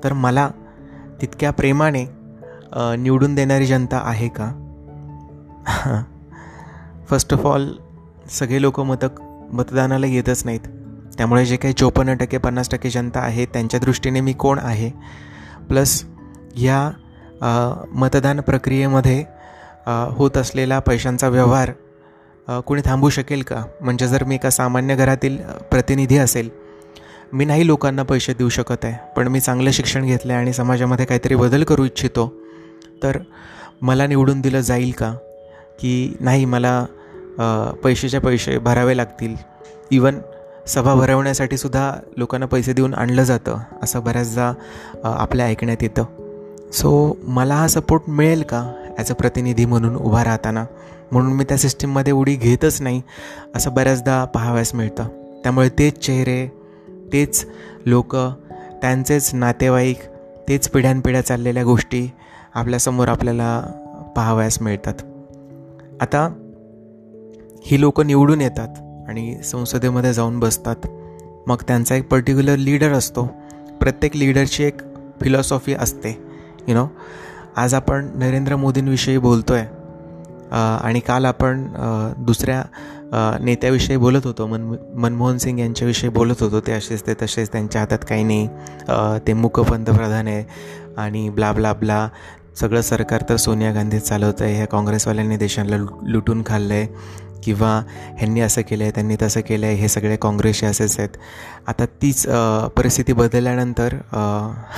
तर 0.04 0.12
मला 0.12 0.48
तितक्या 1.20 1.50
प्रेमाने 1.50 2.04
निवडून 2.98 3.34
देणारी 3.34 3.66
जनता 3.66 4.00
आहे 4.04 4.28
का? 4.28 4.52
फर्स्ट 7.08 7.34
ऑफ 7.34 7.46
ऑल 7.46 7.70
सगळे 8.30 8.60
लोक 8.62 8.80
मतक 8.80 9.20
मतदानाला 9.52 10.06
येतच 10.06 10.42
नाहीत. 10.44 10.60
त्यामुळे 11.18 11.44
जे 11.46 11.56
काही 11.56 11.74
चोपन्न 11.74 12.14
टक्के 12.14 12.38
पन्नास 12.38 12.70
टक्के 12.70 12.90
जनता 12.90 13.20
आहे 13.20 13.44
त्यांच्या 13.46 13.80
दृष्टीने 13.80 14.20
मी 14.20 14.32
कोण 14.32 14.58
आहे? 14.58 14.90
प्लस 15.68 16.02
या 16.56 16.90
मतदान 17.92 18.40
प्रक्रियेमध्ये 18.40 19.24
होत 20.16 20.36
असलेला 20.36 20.78
पैशांचा 20.78 21.28
व्यवहार 21.28 21.70
कोणी 22.66 22.82
थांबू 22.84 23.08
शकेल 23.10 23.42
का? 23.42 23.62
म्हणजे 23.80 24.08
जर 24.08 24.24
मी 24.24 24.34
एका 24.34 24.50
सामान्य 24.50 24.96
घरातील 24.96 25.36
प्रतिनिधी 25.70 26.18
असेल 26.18 26.48
मी 27.32 27.44
नाही 27.44 27.66
लोकांना 27.66 28.02
पैसे 28.02 28.32
देऊ 28.34 28.48
शकत 28.48 28.84
आहे 28.84 29.12
पण 29.16 29.28
मी 29.28 29.40
चांगलं 29.40 29.70
शिक्षण 29.70 30.04
घेतलं 30.04 30.32
आहे 30.32 30.42
आणि 30.42 30.52
समाजामध्ये 30.52 31.06
काहीतरी 31.06 31.34
बदल 31.34 31.64
करू 31.64 31.84
इच्छितो 31.84 32.32
तर 33.02 33.18
मला 33.82 34.06
निवडून 34.06 34.40
दिलं 34.40 34.60
जाईल 34.60 34.90
का? 34.90 35.12
की 35.80 36.16
नाही 36.20 36.44
मला 36.44 36.84
पैशाचे 37.82 38.18
पैसे 38.18 38.58
भरावे 38.58 38.96
लागतील. 38.96 39.34
इवन 39.90 40.18
सभा 40.68 40.94
भरवण्यासाठी 40.94 41.56
सुद्धा 41.56 41.92
लोकांना 42.16 42.46
पैसे 42.46 42.72
देऊन 42.72 42.94
आणलं 42.94 43.22
जातं 43.22 43.58
असं 43.82 44.02
बऱ्याचदा 44.04 44.52
आपल्या 45.04 45.46
ऐकण्यात 45.46 45.82
येतं. 45.82 46.04
सो 46.72 47.16
मला 47.22 47.54
हा 47.54 47.68
सपोर्ट 47.68 48.02
मिळेल 48.08 48.42
का 48.42 48.62
ॲज 48.98 49.10
अ 49.10 49.14
प्रतिनिधी 49.14 49.64
म्हणून 49.64 49.96
उभा 49.96 50.24
राहताना? 50.24 50.64
म्हणून 51.12 51.32
मी 51.32 51.44
त्या 51.44 51.56
सिस्टीममध्ये 51.56 52.12
उडी 52.12 52.34
घेतच 52.34 52.80
नाही 52.82 53.02
असं 53.54 53.74
बऱ्याचदा 53.74 54.24
पाहाव्यास 54.24 54.74
मिळतं. 54.74 55.04
त्यामुळे 55.42 55.68
तेच 55.68 55.98
चेहरे 55.98 56.46
तेच 57.12 57.44
लोक 57.86 58.16
त्यांचेच 58.82 59.30
नातेवाईक 59.34 60.00
तेच 60.48 60.68
पिढ्यानपिढ्या 60.68 61.24
चाललेल्या 61.26 61.64
गोष्टी 61.64 62.10
आपल्यासमोर 62.54 63.08
आपल्याला 63.08 63.60
पाहावयास 64.16 64.60
मिळतात. 64.62 64.94
आता 66.00 66.28
ही 67.66 67.80
लोकं 67.80 68.06
निवडून 68.06 68.40
येतात. 68.40 68.82
आणि 69.08 69.34
संसदेमध्ये 69.44 70.12
जाऊन 70.14 70.38
बसतात. 70.40 70.86
मग 71.46 71.62
त्यांचा 71.68 71.94
एक 71.94 72.08
पर्टिक्युलर 72.08 72.56
लीडर 72.56 72.92
असतो. 72.92 73.24
प्रत्येक 73.80 74.16
लीडरची 74.16 74.64
एक 74.64 74.80
फिलॉसॉफी 75.20 75.74
असते. 75.74 76.18
यु 76.68 76.74
नो 76.74 76.86
आज 77.56 77.74
आपण 77.74 78.08
नरेंद्र 78.18 78.56
मोदींविषयी 78.56 79.18
बोलतो 79.18 79.54
आहे 79.54 79.74
आणि 80.82 81.00
काल 81.00 81.24
आपण 81.24 81.66
दुसऱ्या 82.18 82.62
नेत्याविषयी 83.40 83.96
बोलत 83.96 84.26
होतो. 84.26 84.46
मन 84.46 84.74
मनमोहन 84.94 85.38
सिंग 85.38 85.58
यांच्याविषयी 85.58 86.10
बोलत 86.10 86.42
होतो. 86.42 86.60
ते 86.60 86.72
असेच 86.72 87.06
ते 87.06 87.14
तसेच 87.22 87.52
त्यांच्या 87.52 87.80
हातात 87.80 88.04
काही 88.08 88.24
नाही. 88.24 88.48
ते 89.26 89.32
मुक 89.32 89.60
पंतप्रधान 89.60 90.26
आहे 90.26 90.44
आणि 90.96 91.28
ब्ला 91.30 91.52
ब्ला 91.52 91.72
ब्ला. 91.72 92.08
सगळं 92.60 92.80
सरकार 92.80 93.22
तर 93.28 93.36
सोनिया 93.36 93.72
गांधी 93.72 93.98
चालवतं 94.00 94.44
आहे 94.44 94.54
ह्या 94.56 94.66
काँग्रेसवाल्यांनी 94.66 95.36
देशाला 95.36 95.76
लुटून 96.02 96.42
खाल्लं 96.46 96.74
आहे 96.74 96.86
किंवा 97.46 97.70
ह्यांनी 98.18 98.40
असं 98.40 98.62
केलं 98.68 98.82
आहे 98.84 98.92
त्यांनी 98.92 99.16
तसं 99.22 99.40
केलं 99.40 99.66
आहे 99.66 99.74
हे 99.76 99.88
सगळे 99.88 100.16
काँग्रेसचे 100.16 100.66
असेच 100.66 100.98
आहेत. 100.98 101.16
आता 101.68 101.84
तीच 102.02 102.26
परिस्थिती 102.76 103.12
बदलल्यानंतर 103.12 103.94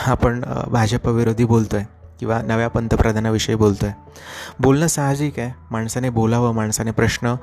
आपण 0.06 0.42
भाजपविरोधी 0.70 1.44
बोलतो 1.44 1.76
आहे 1.76 1.86
किंवा 2.20 2.40
नव्या 2.46 2.68
पंतप्रधानाविषयी 2.68 3.54
बोलतो 3.56 3.86
आहे 3.86 3.94
बोलणं 4.60 4.86
साहजिक 4.86 5.38
आहे. 5.38 5.50
माणसाने 5.70 6.10
बोलावं 6.10 6.54
माणसाने 6.54 6.90
प्रश्न 6.90 7.34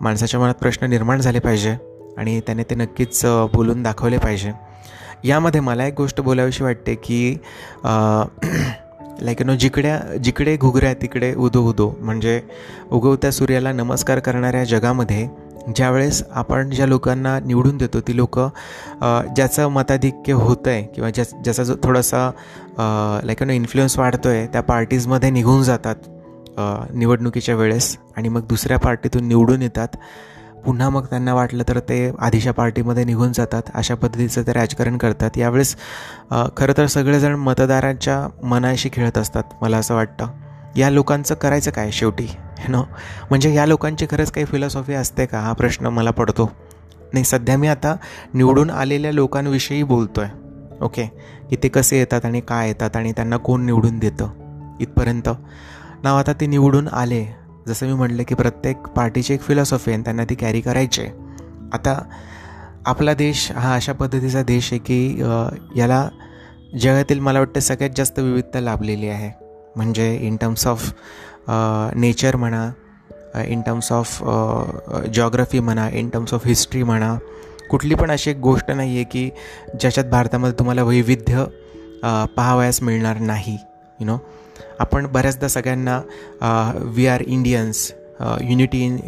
माणसाच्या 0.00 0.40
मनात 0.40 0.54
प्रश्न 0.54 0.86
निर्माण 0.86 1.20
झाले 1.20 1.38
पाहिजे 1.38 1.76
आणि 2.18 2.40
त्याने 2.40 2.62
ते 2.62 2.74
नक्कीच 2.74 3.20
बोलून 3.52 3.82
दाखवले 3.82 4.18
पाहिजे. 4.18 4.52
यामध्ये 5.24 5.60
मला 5.60 5.86
एक 5.86 5.94
गोष्ट 5.96 6.20
बोलावीशी 6.20 6.64
वाटते 6.64 6.94
की 6.94 7.36
लाईक 9.24 9.42
नो 9.42 9.54
जिकड्या 9.56 9.98
जिकडे 10.24 10.56
घुगऱ्या 10.56 10.92
तिकडे 11.02 11.32
उदो 11.34 11.60
उदो. 11.68 11.88
म्हणजे 12.00 12.40
उगवत्या 12.92 13.30
सूर्याला 13.32 13.72
नमस्कार 13.72 14.18
करणाऱ्या 14.18 14.64
जगामध्ये 14.64 15.26
ज्यावेळेस 15.76 16.22
आपण 16.30 16.70
ज्या 16.70 16.86
लोकांना 16.86 17.38
निवडून 17.44 17.76
देतो 17.78 18.00
ती 18.00 18.16
लोक 18.16 18.38
ज्याचं 18.40 19.68
मताधिक्य 19.72 20.32
होतं 20.32 20.70
आहे 20.70 20.82
किंवा 20.94 21.10
ज्या 21.10 21.24
ज्याचा 21.34 21.62
जो 21.64 21.74
थोडासा 21.84 22.30
लाईक 23.24 23.42
नो 23.42 23.52
इन्फ्लुएन्स 23.52 23.98
वाढतो 23.98 24.28
आहे 24.28 24.46
त्या 24.46 24.62
पार्टीजमध्ये 24.62 25.30
निघून 25.30 25.62
जातात 25.62 26.90
निवडणुकीच्या 26.94 27.54
वेळेस. 27.54 27.96
आणि 28.16 28.28
मग 28.28 28.46
दुसऱ्या 28.48 28.78
पार्टीतून 28.78 29.28
निवडून 29.28 29.62
येतात. 29.62 29.96
पुन्हा 30.66 30.88
मग 30.90 31.06
त्यांना 31.06 31.34
वाटलं 31.34 31.62
तर 31.68 31.78
ते 31.78 32.10
आधीच्या 32.18 32.52
पार्टीमध्ये 32.52 33.04
निघून 33.04 33.32
जातात 33.32 33.62
अशा 33.74 33.94
पद्धतीचं 33.94 34.42
ते 34.42 34.52
राजकारण 34.52 34.96
करतात. 34.98 35.36
यावेळेस 35.36 35.74
खरं 36.56 36.72
तर 36.76 36.86
सगळेजण 36.86 37.34
मतदारांच्या 37.34 38.26
मनाशी 38.42 38.88
खेळत 38.92 39.18
असतात 39.18 39.42
मला 39.62 39.78
असं 39.78 39.94
वाटतं. 39.94 40.26
या 40.76 40.90
लोकांचं 40.90 41.34
करायचं 41.34 41.70
काय 41.70 41.90
शेवटी? 41.90 42.26
नो 42.68 42.82
म्हणजे 43.30 43.52
या 43.54 43.66
लोकांची 43.66 44.06
खरंच 44.10 44.30
काही 44.32 44.46
फिलॉसॉफी 44.46 44.94
असते 44.94 45.26
का? 45.26 45.40
हा 45.40 45.52
प्रश्न 45.52 45.86
मला 45.86 46.10
पडतो. 46.10 46.50
नाही 47.12 47.24
सध्या 47.24 47.56
मी 47.58 47.68
आता 47.68 47.94
निवडून 48.34 48.70
आलेल्या 48.70 49.12
लोकांविषयी 49.12 49.82
बोलतो 49.82 50.20
आहे 50.20 50.42
ओके? 50.80 51.04
की 51.50 51.56
ते 51.62 51.68
कसे 51.68 51.98
येतात 51.98 52.24
आणि 52.24 52.40
काय 52.40 52.68
येतात 52.68 52.96
आणि 52.96 53.12
त्यांना 53.12 53.36
कोण 53.36 53.64
निवडून 53.66 53.98
देतं 53.98 54.76
इथपर्यंत? 54.80 55.28
नाव 56.02 56.16
आता 56.18 56.32
ते 56.32 56.46
निवडून 56.46 56.88
आले. 56.88 57.24
जसं 57.68 57.86
मी 57.86 57.92
म्हटलं 57.92 58.22
की 58.22 58.34
प्रत्येक 58.34 58.86
पार्टीची 58.96 59.34
एक 59.34 59.40
फिलॉसॉफी 59.40 59.90
आहे 59.90 60.02
त्यांना 60.02 60.24
ती 60.24 60.34
कॅरी 60.34 60.60
करायची 60.60 61.00
आहे. 61.02 61.10
आता 61.72 62.02
आपला 62.86 63.14
देश 63.14 63.50
हा 63.52 63.74
अशा 63.74 63.92
पद्धतीचा 63.92 64.42
देश 64.42 64.72
आहे 64.72 64.78
की 64.78 65.20
याला 65.76 66.08
जगातील 66.80 67.18
मला 67.20 67.38
वाटतं 67.38 67.60
सगळ्यात 67.60 67.90
जास्त 67.96 68.18
विविधता 68.18 68.60
लाभलेली 68.60 69.08
आहे. 69.08 69.30
म्हणजे 69.76 70.14
इन 70.22 70.36
टर्म्स 70.36 70.66
ऑफ 70.66 70.92
नेचर 71.96 72.36
म्हणा 72.36 72.70
इन 73.46 73.60
टर्म्स 73.60 73.90
ऑफ 73.92 74.22
जॉग्रफी 75.14 75.60
म्हणा 75.60 75.88
इन 75.92 76.08
टर्म्स 76.08 76.34
ऑफ 76.34 76.46
हिस्ट्री 76.46 76.82
म्हणा 76.82 77.16
कुठली 77.70 77.94
पण 77.94 78.10
अशी 78.10 78.30
एक 78.30 78.36
गोष्ट 78.36 78.70
नाही 78.70 78.94
आहे 78.94 79.04
की 79.04 79.28
ज्याच्यात 79.80 80.06
भारतामध्ये 80.06 80.58
तुम्हाला 80.58 80.82
वैविध्य 80.82 81.44
पाहावयास 82.36 82.82
मिळणार 82.82 83.18
नाही 83.18 83.56
यु 84.00 84.06
नो 84.06 84.16
आपण 84.78 85.06
बऱ्याचदा 85.06 85.48
सगळ्यांना 85.48 86.00
we 86.94 87.06
are 87.06 87.22
Indians 87.26 87.90
unity 88.20 88.84
in 88.84 88.98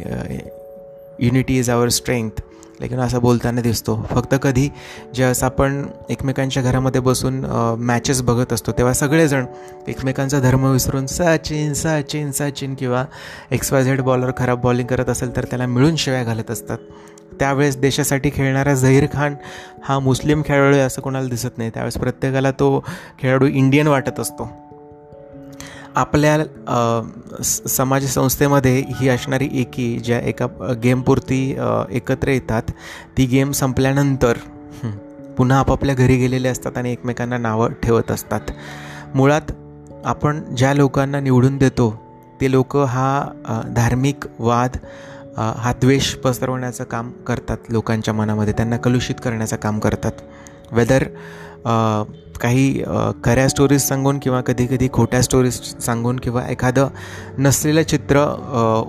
unity 1.18 1.58
is 1.58 1.70
our 1.70 1.88
strength 1.88 2.40
लेकिन 2.80 2.98
असं 3.00 3.20
बोलताना 3.20 3.60
दिसतो. 3.60 3.94
फक्त 4.10 4.34
कधी 4.42 4.68
ज्यावेळेस 5.14 5.42
आपण 5.44 5.82
एकमेकांच्या 6.10 6.62
घरामध्ये 6.62 7.00
बसून 7.00 7.44
मॅचेस 7.78 8.20
बघत 8.22 8.52
असतो 8.52 8.72
तेव्हा 8.72 8.92
सगळेजण 8.94 9.44
एकमेकांचा 9.88 10.40
धर्म 10.40 10.66
विसरून 10.72 11.06
सचिन 11.06 11.72
सचिन 11.74 12.30
सचिन 12.32 12.74
किंवा 12.74 13.04
एक्स 13.50 13.72
वाय 13.72 13.84
झेड 13.84 14.00
बॉलर 14.00 14.30
खराब 14.38 14.60
बॉलिंग 14.62 14.88
करत 14.88 15.08
असेल 15.08 15.34
तर 15.36 15.44
त्याला 15.44 15.66
मिळून 15.66 15.96
शिवाय 15.96 16.24
घालत 16.24 16.50
असतात. 16.50 16.78
त्यावेळेस 17.38 17.76
देशासाठी 17.76 18.30
खेळणारा 18.34 18.74
झहीर 18.74 19.06
खान 19.12 19.34
हा 19.84 19.98
मुस्लिम 19.98 20.42
खेळाडू 20.46 20.74
आहे 20.74 20.84
असं 20.84 21.02
कोणाला 21.02 21.28
दिसत 21.28 21.58
नाही. 21.58 21.70
त्यावेळेस 21.70 21.98
प्रत्येकाला 21.98 22.50
तो 22.50 22.84
खेळाडू 23.20 23.46
इंडियन 23.46 23.86
वाटत 23.86 24.20
असतो. 24.20 24.48
आपल्या 25.96 27.42
समाज 27.42 28.04
संस्थेमध्ये 28.06 28.76
ही 28.96 29.08
असणारी 29.08 29.48
एकी 29.60 29.96
ज्या 30.04 30.18
एका 30.20 30.46
गेमपुरती 30.82 31.40
एकत्र 31.90 32.28
येतात 32.28 32.70
ती 33.18 33.26
गेम 33.26 33.52
संपल्यानंतर 33.52 34.38
पुन्हा 35.38 35.58
आपापल्या 35.58 35.94
घरी 35.94 36.16
गेलेले 36.16 36.48
असतात 36.48 36.78
आणि 36.78 36.92
एकमेकांना 36.92 37.38
नावं 37.38 37.72
ठेवत 37.82 38.10
असतात. 38.10 38.40
मुळात 39.14 39.52
आपण 40.04 40.40
ज्या 40.56 40.72
लोकांना 40.74 41.20
निवडून 41.20 41.56
देतो 41.58 41.90
ते 42.40 42.50
लोक 42.50 42.76
हा 42.76 43.62
धार्मिक 43.76 44.26
वाद 44.38 44.76
हा 45.36 45.72
द्वेष 45.80 46.14
पसरवण्याचं 46.14 46.84
काम 46.84 47.10
करतात 47.26 47.70
लोकांच्या 47.70 48.14
मनामध्ये. 48.14 48.54
त्यांना 48.56 48.76
कलुषित 48.76 49.14
करण्याचं 49.24 49.56
काम 49.56 49.78
करतात. 49.78 50.12
वेदर 50.72 51.04
काही 52.40 52.82
खऱ्या 53.24 53.48
स्टोरीज 53.48 53.82
सांगून 53.82 54.18
किंवा 54.18 54.40
कधी 54.40 54.66
कधी 54.66 54.88
खोट्या 54.92 55.22
स्टोरीज 55.22 55.60
सांगून 55.84 56.16
किंवा 56.16 56.46
एखादं 56.48 56.88
नसलेलं 57.38 57.82
चित्र 57.82 58.24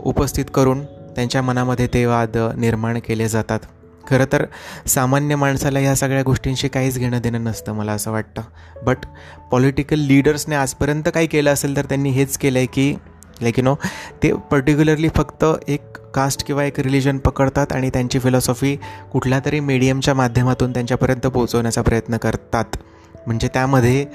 उपस्थित 0.06 0.46
करून 0.54 0.84
त्यांच्या 1.16 1.42
मनामध्ये 1.42 1.88
ते 1.94 2.06
वाद 2.06 2.38
निर्माण 2.58 3.00
केले 3.06 3.28
जातात. 3.28 3.60
खरं 4.08 4.26
तर 4.32 4.44
सामान्य 4.88 5.36
माणसाला 5.36 5.80
ह्या 5.80 5.96
सगळ्या 5.96 6.24
गोष्टींशी 6.24 6.68
काहीच 6.68 6.98
घेणं 6.98 7.22
देणं 7.22 7.44
नसतं 7.44 7.74
मला 7.74 7.92
असं 7.92 8.12
वाटतं. 8.12 8.42
बट 8.86 9.06
पॉलिटिकल 9.52 10.00
लीडर्सने 10.00 10.56
आजपर्यंत 10.56 11.10
काय 11.14 11.26
केलं 11.26 11.54
असेल 11.54 11.76
तर 11.78 11.86
त्यांनी 11.86 12.10
हेच 12.10 12.38
केलं 12.38 12.60
आहे 12.60 12.68
की 12.74 12.94
लाईक 13.42 13.60
यू 13.60 13.64
नो 13.64 13.76
ते 14.24 14.32
पर्टिक्युलरली 14.52 15.10
फक्त 15.16 15.46
एक 15.68 15.98
कास्ट 16.18 16.46
किंवा 16.48 16.64
एक 16.64 16.80
रिलिजन 16.80 17.18
पकडतात 17.18 17.74
आणि 17.74 17.90
त्यांची 17.90 18.20
फिलॉसॉफी 18.20 18.76
कुठल्या 19.12 19.40
तरी 19.46 19.60
मीडियमच्या 19.60 20.14
माध्यमातून 20.14 20.74
त्यांच्यापर्यंत 20.74 21.28
पोहोचवण्याचा 21.28 21.82
प्रयत्न 21.82 22.18
करतात. 22.18 22.78
म्हणजे 23.28 23.48
त्यामध्ये 23.54 24.06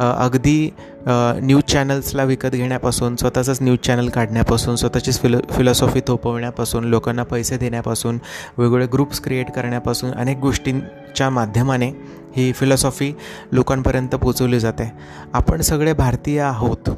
अगदी 0.00 0.70
न्यूज 1.10 1.62
चॅनल्सला 1.62 2.24
विकत 2.24 2.48
घेण्यापासून 2.48 3.16
स्वतःचंच 3.16 3.58
न्यूज 3.62 3.78
चॅनल 3.78 4.08
काढण्यापासून 4.08 4.76
स्वतःचीच 4.76 5.20
फिलो 5.20 5.38
फिलॉसॉफी 5.50 6.00
थोपवण्यापासून 6.06 6.84
लोकांना 6.84 7.22
पैसे 7.22 7.56
देण्यापासून 7.56 8.18
वेगवेगळे 8.58 8.86
ग्रुप्स 8.92 9.20
क्रिएट 9.20 9.50
करण्यापासून 9.50 10.12
अनेक 10.12 10.38
गोष्टींच्या 10.38 11.30
माध्यमाने 11.30 11.90
ही 12.36 12.52
फिलॉसॉफी 12.52 13.12
लोकांपर्यंत 13.52 14.14
पोचवली 14.14 14.60
जाते. 14.60 14.92
आपण 15.32 15.60
सगळे 15.60 15.92
भारतीय 15.92 16.40
आहोत. 16.40 16.90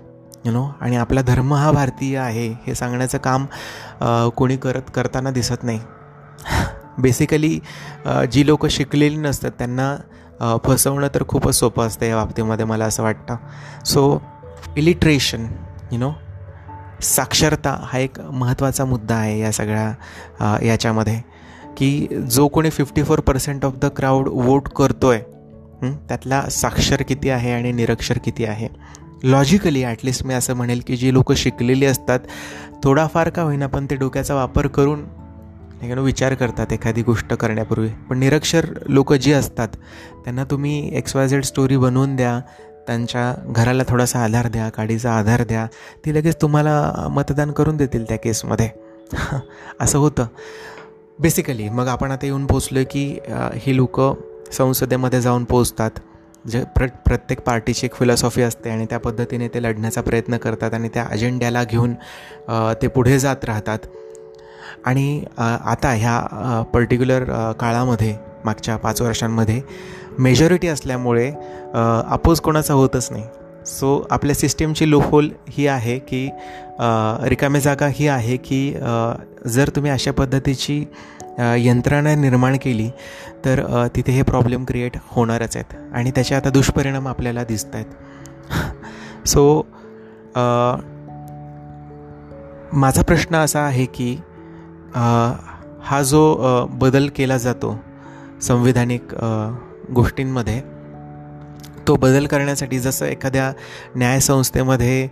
यु 0.48 0.52
नो 0.52 0.64
आणि 0.80 0.96
आपला 0.96 1.22
धर्म 1.22 1.52
हा 1.54 1.70
भारतीय 1.72 2.16
आहे 2.18 2.46
हे 2.66 2.74
सांगण्याचं 2.74 3.18
काम 3.18 3.46
कोणी 4.36 4.56
करत 4.56 4.90
करताना 4.94 5.30
दिसत 5.30 5.64
नाही. 5.64 5.80
बेसिकली 6.98 7.58
जी 8.32 8.46
लोकं 8.46 8.68
शिकलेली 8.68 9.16
नसतात 9.16 9.50
त्यांना 9.58 10.58
फसवणं 10.64 11.08
तर 11.14 11.22
खूपच 11.28 11.54
सोपं 11.54 11.86
असतं 11.86 12.06
या 12.06 12.16
बाबतीमध्ये 12.16 12.64
मला 12.66 12.84
असं 12.84 13.02
वाटतं. 13.02 13.36
सो 13.84 14.20
इलिट्रेशन 14.76 15.46
यु 15.92 15.98
नो 15.98 16.10
साक्षरता 17.02 17.76
हा 17.82 17.98
एक 17.98 18.20
महत्त्वाचा 18.20 18.84
मुद्दा 18.84 19.14
आहे 19.14 19.38
या 19.40 19.52
सगळ्या 19.52 20.56
याच्यामध्ये. 20.64 21.20
की 21.76 22.06
जो 22.30 22.46
कोणी 22.48 22.70
fifty 22.70 23.02
four 23.02 23.20
percent 23.20 23.64
of 23.64 23.74
the 23.82 23.86
crowd 23.96 24.28
vote 24.28 24.68
करतो 24.68 25.10
आहे 25.10 25.90
त्यातला 26.08 26.42
साक्षर 26.50 27.02
किती 27.08 27.30
आहे 27.30 27.52
आणि 27.52 27.72
निरक्षर 27.72 28.18
किती 28.24 28.44
आहे? 28.44 28.68
लॉजिकली 29.24 29.82
ॲटलिस्ट 29.84 30.24
मी 30.26 30.34
असं 30.34 30.54
म्हणेल 30.54 30.82
की 30.86 30.96
जी 30.96 31.12
लोकं 31.12 31.34
शिकलेली 31.34 31.86
असतात 31.86 32.20
थोडाफार 32.84 33.28
का 33.28 33.42
होईना 33.42 33.66
पण 33.66 33.86
ते 33.90 33.96
डोक्याचा 33.96 34.34
वापर 34.34 34.66
करून 34.66 35.04
ठिकाणी 35.80 36.00
विचार 36.00 36.34
करतात 36.34 36.72
एखादी 36.72 37.02
गोष्ट 37.02 37.34
करण्यापूर्वी. 37.34 37.88
पण 38.10 38.18
निरक्षर 38.18 38.66
लोक 38.88 39.12
जी 39.12 39.32
असतात 39.32 39.68
त्यांना 40.24 40.44
तुम्ही 40.44 40.90
एक्स 40.96 41.16
वाय 41.16 41.28
झेड 41.28 41.44
स्टोरी 41.44 41.76
बनवून 41.76 42.16
द्या 42.16 42.40
त्यांच्या 42.86 43.34
घराला 43.46 43.82
थोडासा 43.88 44.18
आधार 44.18 44.48
द्या 44.48 44.68
गाडीचा 44.68 45.12
आधार 45.12 45.42
द्या 45.44 45.66
ती 46.04 46.14
लगेच 46.14 46.36
तुम्हाला 46.42 47.06
मतदान 47.10 47.50
करून 47.52 47.76
देतील 47.76 48.04
त्या 48.08 48.16
केसमध्ये. 48.16 48.68
असं 49.80 49.98
होतं. 49.98 50.26
बेसिकली 51.20 51.68
मग 51.68 51.88
आपण 51.88 52.10
आता 52.10 52.26
येऊन 52.26 52.46
पोचलो 52.46 52.80
की 52.90 53.18
ही 53.54 53.76
लोक 53.76 54.00
संसदेमध्ये 54.52 55.20
जाऊन 55.20 55.44
पोचतात 55.44 55.90
जे 56.48 56.62
प्र 56.76 56.86
प्रत्येक 57.06 57.40
पार्टीची 57.40 57.86
एक 57.86 57.94
फिलॉसॉफी 57.94 58.42
असते 58.42 58.70
आणि 58.70 58.86
त्या 58.90 58.98
पद्धतीने 58.98 59.48
ते 59.54 59.62
लढण्याचा 59.62 60.00
प्रयत्न 60.00 60.36
करतात 60.36 60.74
आणि 60.74 60.88
त्या 60.94 61.04
अजेंड्याला 61.10 61.64
घेऊन 61.64 61.94
ते 62.82 62.88
पुढे 62.88 63.18
जात 63.18 63.44
राहतात. 63.44 63.78
आणि 64.86 65.24
आता 65.38 65.92
ह्या 65.92 66.62
पर्टिक्युलर 66.72 67.24
काळामध्ये 67.60 68.14
मागच्या 68.44 68.76
पाच 68.76 69.00
वर्षांमध्ये 69.02 69.60
मेजॉरिटी 70.18 70.68
असल्यामुळे 70.68 71.30
अपोज 71.74 72.40
कोणाचा 72.40 72.74
होतच 72.74 73.08
नाही. 73.10 73.24
सो 73.66 74.06
आपल्या 74.10 74.34
सिस्टीमची 74.34 74.88
लोफोल 74.90 75.28
ही 75.48 75.66
आहे 75.66 75.98
की 76.00 76.28
रिकामे 77.28 77.60
जागा 77.60 77.86
ही 77.92 78.06
आहे 78.08 78.36
की 78.36 78.60
जर 79.46 79.68
तुम्ही 79.76 79.90
अशा 79.90 80.12
पद्धतीची 80.12 80.84
यंत्रणा 81.38 82.14
निर्माण 82.14 82.56
केली 82.62 82.88
तर 83.44 83.86
तिथे 83.96 84.12
हे 84.12 84.22
प्रॉब्लेम 84.22 84.64
क्रिएट 84.64 84.96
होणारच 85.06 85.56
आहेत. 85.56 85.74
आणि 85.94 86.10
त्याचे 86.10 86.34
आता 86.34 86.50
दुष्परिणाम 86.50 87.08
आपल्याला 87.08 87.44
दिसत 87.44 87.74
आहेत. 87.74 87.86
सो 89.26 89.66
माझा 92.72 93.02
प्रश्न 93.02 93.36
असा 93.36 93.60
आहे 93.60 93.84
की 93.84 94.14
हा 95.84 96.00
जो 96.04 96.66
बदल 96.70 97.08
केला 97.16 97.36
जातो 97.36 97.76
संविधानिक 98.42 99.14
गोष्टींमध्ये 99.94 100.60
तो 101.88 101.94
बदल 101.96 102.26
करण्यासाठी 102.26 102.78
जसं 102.78 103.06
एखाद्या 103.06 103.52
न्यायसंस्थेमध्ये 103.96 105.08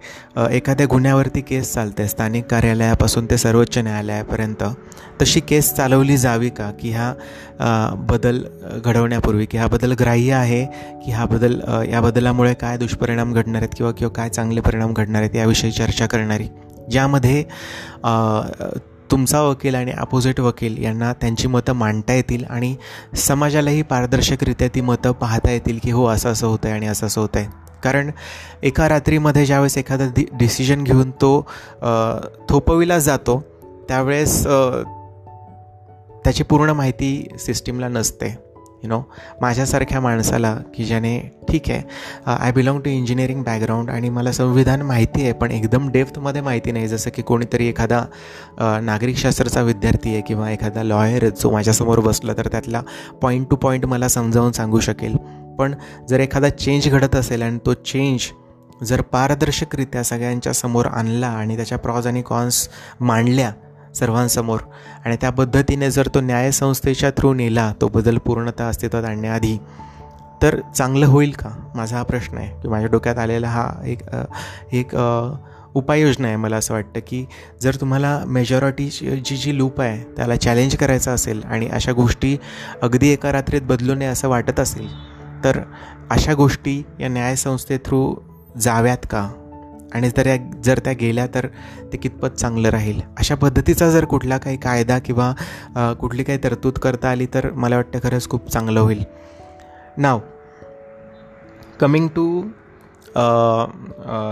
एखाद्या 0.51 0.87
गुन्ह्यावरती 0.87 1.41
केस 1.41 1.73
चालते 1.75 2.07
स्थानिक 2.09 2.45
कार्यालयापासून 2.47 3.27
ते 3.31 3.37
सर्वोच्च 3.37 3.79
न्यायालयापर्यंत 3.79 4.65
तशी 5.21 5.41
केस 5.41 5.73
चालवली 5.75 6.17
जावी 6.17 6.49
का? 6.51 6.71
की 6.71 6.91
हा 6.93 7.13
बदल 8.11 8.43
घडवण्यापूर्वी 8.85 9.47
की 9.47 9.59
हा 9.59 9.67
बदल 9.67 9.95
ग्राह्य 10.01 10.33
आहे 10.33 10.65
की 11.05 11.13
हा 11.13 11.25
बदल 11.25 11.61
या 11.91 12.01
बदलामुळे 12.01 12.53
काय 12.55 12.77
दुष्परिणाम 12.79 13.33
घडणार 13.33 13.63
आहेत 13.63 13.75
किंवा 13.77 13.93
किंवा 13.93 14.13
काय 14.15 14.29
चांगले 14.29 14.61
परिणाम 14.61 14.93
घडणार 14.93 15.23
आहेत 15.23 15.37
याविषयी 15.37 15.71
चर्चा 15.73 16.07
करणारी? 16.07 16.49
ज्यामध्ये 16.91 17.45
तुमचा 19.11 19.43
वकील 19.43 19.75
आणि 19.75 19.93
अपोजिट 19.93 20.41
वकील 20.41 20.85
यांना 20.85 21.13
त्यांची 21.13 21.49
मतं 21.49 21.73
मांडता 21.73 22.15
येतील 22.15 22.45
आणि 22.51 22.77
समाजालाही 23.17 23.83
पारदर्शकरित्या 23.83 24.69
ती 24.69 24.81
मतं 24.81 25.13
पाहता 25.13 25.51
येतील 25.51 25.79
की 25.83 25.91
हो 25.91 26.07
असं 26.07 26.33
असं 26.33 26.47
होतं 26.47 26.69
आहे 26.69 26.77
आणि 26.77 26.87
असं 26.87 27.07
असं 27.07 27.21
होतं 27.21 27.39
आहे 27.39 27.49
कारण 27.85 28.11
एका 28.63 28.89
रात्रीमध्ये 28.89 29.47
ज्यावेळेस 29.47 29.79
एखादा 29.79 30.07
डि 30.17 30.25
डिसिजन 30.33 30.85
घेऊन 30.85 31.11
तो 31.11 31.51
थोपविला 32.49 32.99
जातो 32.99 33.45
त्यावेळेस 33.89 34.47
त्याची 36.25 36.43
पूर्ण 36.43 36.71
माहिती 36.71 37.29
सिस्टीमला 37.39 37.89
नसते. 37.89 38.46
यु 38.83 38.89
नो 38.89 39.01
माझ्यासारख्या 39.41 40.01
माणसाला 40.01 40.55
की 40.75 40.85
ज्याने 40.85 41.19
ठीक 41.49 41.71
आहे 41.71 41.83
I 42.27 42.53
belong 42.53 42.81
to 42.81 42.91
engineering 42.91 43.43
background 43.45 43.91
आणि 43.91 44.09
मला 44.11 44.33
संविधान 44.33 44.83
माहिती 44.83 45.23
आहे 45.23 45.33
पण 45.33 45.51
एकदम 45.51 45.89
डेप्थमध्ये 45.91 46.43
माहिती 46.43 46.73
नाही. 46.73 46.89
जसं 46.89 47.11
की 47.15 47.23
कोणीतरी 47.23 47.69
एखादा 47.69 48.05
नागरिकशास्त्राचा 48.83 49.63
विद्यार्थी 49.63 50.13
आहे 50.13 50.23
किंवा 50.29 50.51
एखादा 50.51 50.83
लॉयर 50.83 51.29
जो 51.29 51.51
माझ्यासमोर 51.51 52.01
बसला 52.01 52.33
तर 52.39 52.49
त्यातला 52.49 52.83
पॉईंट 53.23 53.49
टू 53.51 53.57
पॉईंट 53.57 53.85
मला 53.87 54.09
समजावून 54.09 54.53
सांगू 54.53 54.81
शकेल. 54.81 55.17
पण 55.59 55.75
जर 56.09 56.21
एखादा 56.21 56.49
चेंज 56.49 56.89
घडत 56.89 57.15
असेल 57.17 57.43
आणि 57.43 57.59
तो 57.67 57.75
चेंज 57.75 58.33
जर 58.85 59.01
पारदर्शकरित्या 59.03 60.03
सगळ्यांच्या 60.05 60.53
समोर 60.53 60.87
आणला 60.87 61.29
आणि 61.29 61.57
त्याच्या 61.57 61.79
प्रॉज 61.79 62.07
आणि 62.07 62.23
कॉन्स 62.23 62.69
मांडल्या 63.01 63.53
सर्वांसमोर. 63.99 64.61
आणि 65.05 65.17
त्या 65.21 65.31
पद्धतीने 65.31 65.91
जर 65.91 66.09
तो 66.15 66.21
न्यायसंस्थेच्या 66.21 67.11
थ्रू 67.11 67.33
नेला 67.35 67.73
तो 67.81 67.89
बदल 67.89 68.19
पूर्णतः 68.19 68.69
अस्तित्वात 68.69 69.05
आणण्याआधी 69.05 69.57
तर 70.43 70.59
चांगलं 70.77 71.07
होईल 71.07 71.31
का? 71.33 71.51
माझा 71.75 71.97
हा 71.97 72.03
प्रश्न 72.03 72.39
आहे. 72.39 72.49
की 72.63 72.69
माझ्या 72.69 72.89
डोक्यात 72.91 73.19
आलेला 73.19 73.49
हा 73.49 73.71
एक 73.85 74.03
एक 74.73 74.95
उपाययोजना 75.75 76.27
आहे 76.29 76.37
मला 76.37 76.57
असं 76.57 76.75
वाटतं 76.75 77.01
की 77.07 77.25
जर 77.63 77.77
तुम्हाला 77.81 78.19
मेजॉरिटीची 78.27 79.11
जी 79.27 79.37
जी 79.37 79.57
लूप 79.59 79.81
आहे 79.81 80.03
त्याला 80.17 80.37
चॅलेंज 80.37 80.77
करायचं 80.77 81.15
असेल 81.15 81.43
आणि 81.45 81.69
अशा 81.69 81.93
गोष्टी 81.93 82.37
अगदी 82.83 83.09
एका 83.09 83.33
रात्रीत 83.33 83.63
बदलू 83.63 83.95
नये 83.95 84.09
असं 84.09 84.29
वाटत 84.29 84.61
असेल 84.61 84.89
तर 85.45 85.61
अशा 86.11 86.35
गोष्टी 86.35 86.83
या 87.01 87.09
न्यायसंस्थे 87.09 87.79
थ्रू 87.79 88.15
जाव्यात 88.61 89.07
का? 89.11 89.29
आणि 89.95 90.09
जर 90.11 90.27
या 90.27 90.37
जर 90.65 90.79
त्या 90.79 90.93
गेल्या 90.93 91.27
तर 91.35 91.47
ते 91.93 91.97
कितपत 91.97 92.37
चांगलं 92.39 92.69
राहील? 92.69 93.01
अशा 93.19 93.35
पद्धतीचा 93.35 93.91
जर 93.91 94.05
कुठला 94.05 94.39
काही 94.39 94.57
कायदा 94.57 94.99
किंवा 94.99 95.33
कुठली 96.01 96.25
काही 96.25 96.39
तरतूद 96.45 96.79
करता 96.79 97.11
आली 97.11 97.27
तर 97.35 97.51
मला 97.51 97.77
वाटतं 97.77 97.99
खरंच 98.03 98.29
खूप 98.29 98.49
चांगलं 98.51 98.81
होईल. 98.81 99.03
Now 99.99 100.21
coming 101.81 102.09
to 102.09 102.27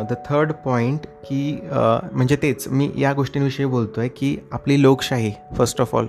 the 0.09 0.15
third 0.29 0.53
point 0.65 1.07
की 1.29 1.59
म्हणजे 1.73 2.37
तेच 2.43 2.67
मी 2.69 2.91
या 2.97 3.13
गोष्टींविषयी 3.13 3.67
बोलतो 3.67 4.01
आहे 4.01 4.09
की 4.09 4.37
आपली 4.53 4.81
लोकशाही 4.83 5.33
फर्स्ट 5.59 5.81
ऑफ 5.81 5.95
ऑल 5.95 6.07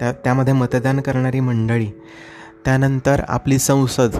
त्या 0.00 0.12
त्यामध्ये 0.24 0.54
मतदान 0.54 1.00
करणारी 1.00 1.40
मंडळी 1.40 1.90
त्यानंतर 2.64 3.20
आपली 3.28 3.58
संसद 3.58 4.16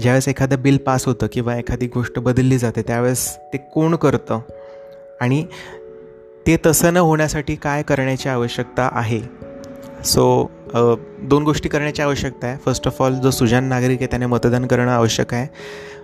ज्यावेळेस 0.00 0.28
एखादं 0.28 0.62
बिल 0.62 0.76
पास 0.76 1.06
होतं 1.06 1.26
किंवा 1.32 1.56
एखादी 1.56 1.86
गोष्ट 1.86 2.18
बदलली 2.18 2.58
जाते 2.58 2.82
त्यावेळेस 2.82 3.26
ते 3.52 3.58
कोण 3.74 3.94
करतं? 3.94 4.40
आणि 5.20 5.44
ते 6.46 6.56
तसं 6.66 6.94
न 6.94 6.96
होण्यासाठी 6.96 7.54
काय 7.56 7.82
करण्याची 7.82 8.28
आवश्यकता 8.28 8.88
आहे? 8.92 9.20
सो 10.04 10.50
दोन 11.22 11.44
गोष्टी 11.44 11.68
करण्याची 11.68 12.02
आवश्यकता 12.02 12.46
आहे. 12.46 12.56
फर्स्ट 12.64 12.86
ऑफ 12.86 13.02
ऑल 13.02 13.14
जो 13.14 13.30
सुजान 13.30 13.64
नागरिक 13.64 13.98
आहे 14.00 14.06
त्याने 14.06 14.26
मतदान 14.26 14.66
करणं 14.66 14.92
आवश्यक 14.92 15.34
आहे. 15.34 15.46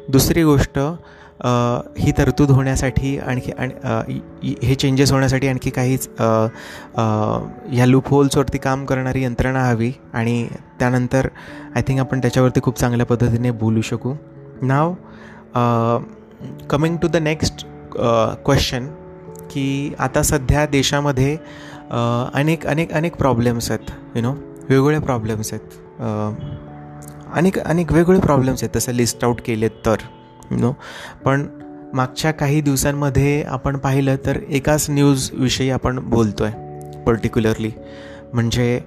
दुसरी 0.09 0.43
गोष्ट 0.45 0.79
ही 1.99 2.13
तरतूद 2.19 2.51
होण्यासाठी 2.51 3.17
आणखी 3.19 3.53
आणि 3.53 4.55
हे 4.63 4.75
चेंजेस 4.75 5.13
होण्यासाठी 5.13 5.49
आणखी 5.49 5.71
काहीच 5.71 6.09
ह्या 6.19 7.87
लूप 7.87 8.09
होल्सवरती 8.09 8.59
काम 8.59 8.85
करणारी 8.85 9.23
यंत्रणा 9.25 9.65
हवी 9.65 9.93
आणि 10.13 10.47
त्यानंतर 10.79 11.29
आय 11.77 11.83
थिंक 11.89 12.01
आपण 12.01 12.21
त्याच्यावरती 12.21 12.61
खूप 12.63 12.79
चांगल्या 12.79 13.07
पद्धतीने 13.07 13.51
बोलू 13.51 13.81
शकू. 13.81 14.15
Now 14.63 14.95
coming 16.71 16.97
to 16.97 17.09
the 17.09 17.17
next 17.17 17.67
question 17.95 18.87
की 19.51 19.95
आता 19.99 20.23
सध्या 20.23 20.67
देशामध्ये 20.67 21.37
अनेक 22.35 22.67
अनेक 22.67 22.93
अनेक 22.93 23.17
प्रॉब्लेम्स 23.17 23.71
आहेत 23.71 23.91
यु 24.17 24.23
नो 24.23 24.33
वेगवेगळे 24.69 24.99
प्रॉब्लेम्स 25.01 25.53
आहेत. 25.53 25.71
अनेक 27.35 27.59
अनेक 27.59 27.93
वेगवेगळे 27.93 28.21
प्रॉब्लेम्स 28.21 28.63
आहेत 28.63 28.77
तसं 28.77 28.93
लिस्ट 28.93 29.25
आऊट 29.25 29.41
केलेत 29.47 29.71
तर. 29.87 29.97
नो? 30.51 30.73
पण 31.25 31.47
मागच्या 31.93 32.31
काही 32.31 32.61
दिवसांमध्ये 32.61 33.43
आपण 33.43 33.77
पाहिलं 33.77 34.17
तर 34.27 34.39
एकाच 34.49 34.91
न्यूजविषयी 34.91 35.71
आपण 35.71 35.99
बोलतो 35.99 36.45
आहे 36.45 36.67
पर्टिक्युलरली 37.05 37.71
म्हणजे 38.33 38.81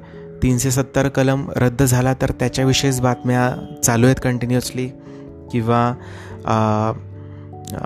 तीनशे 0.43 0.71
सत्तर 0.71 1.07
कलम 1.07 1.49
रद्द 1.55 1.83
झाला 1.83 2.13
तर 2.13 2.31
त्याच्याविषयीच 2.31 3.01
बातम्या 3.01 3.51
चालू 3.83 4.05
आहेत 4.05 4.17
कंटिन्युअसली 4.23 4.87
किंवा 5.51 5.93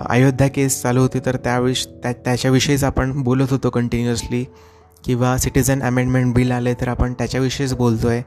अयोध्या 0.10 0.48
केस 0.48 0.82
चालू 0.82 1.02
होती 1.02 1.20
तर 1.26 1.36
त्याविष 1.36 1.86
त्या 1.86 2.12
त्याच्याविषयीच 2.14 2.84
आपण 2.84 3.24
बोलत 3.24 3.52
होतो 3.52 3.70
कंटिन्युअसली 3.70 4.46
किंवा 5.06 5.38
सिटिझन 5.38 5.84
अमेंडमेंट 5.84 6.34
बिल 6.34 6.52
आले 6.52 6.74
तर 6.74 6.88
आपण 6.88 7.14
त्याच्याविषयीच 7.14 7.74
बोलतो 7.74 8.08
आहे 8.08 8.24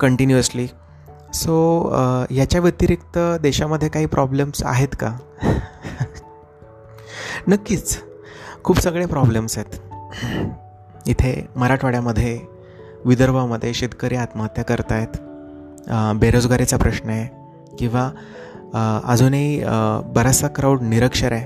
कंटिन्युअसली 0.00 0.66
सो 1.34 1.82
uh, 1.92 2.26
याच्या 2.30 2.60
व्यतिरिक्त 2.60 3.18
देशामध्ये 3.40 3.88
काही 3.88 4.06
प्रॉब्लेम्स 4.06 4.62
आहेत 4.64 4.88
का? 5.00 5.16
नक्कीच. 7.48 7.98
खूप 8.64 8.78
सगळे 8.80 9.06
प्रॉब्लेम्स 9.06 9.58
आहेत. 9.58 9.80
इथे 11.06 11.48
मराठवाड्यामध्ये 11.56 12.40
विदर्भामध्ये 13.04 13.74
शेतकरी 13.74 14.16
आत्महत्या 14.16 14.64
करत 14.64 14.92
आहेत 14.92 15.16
बेरोजगारीचा 16.16 16.76
प्रश्न 16.76 17.10
आहे. 17.10 17.28
किंवा 17.78 18.10
अजूनही 19.04 19.62
बराचसा 20.06 20.48
क्राऊड 20.48 20.82
निरक्षर 20.82 21.32
आहे. 21.32 21.44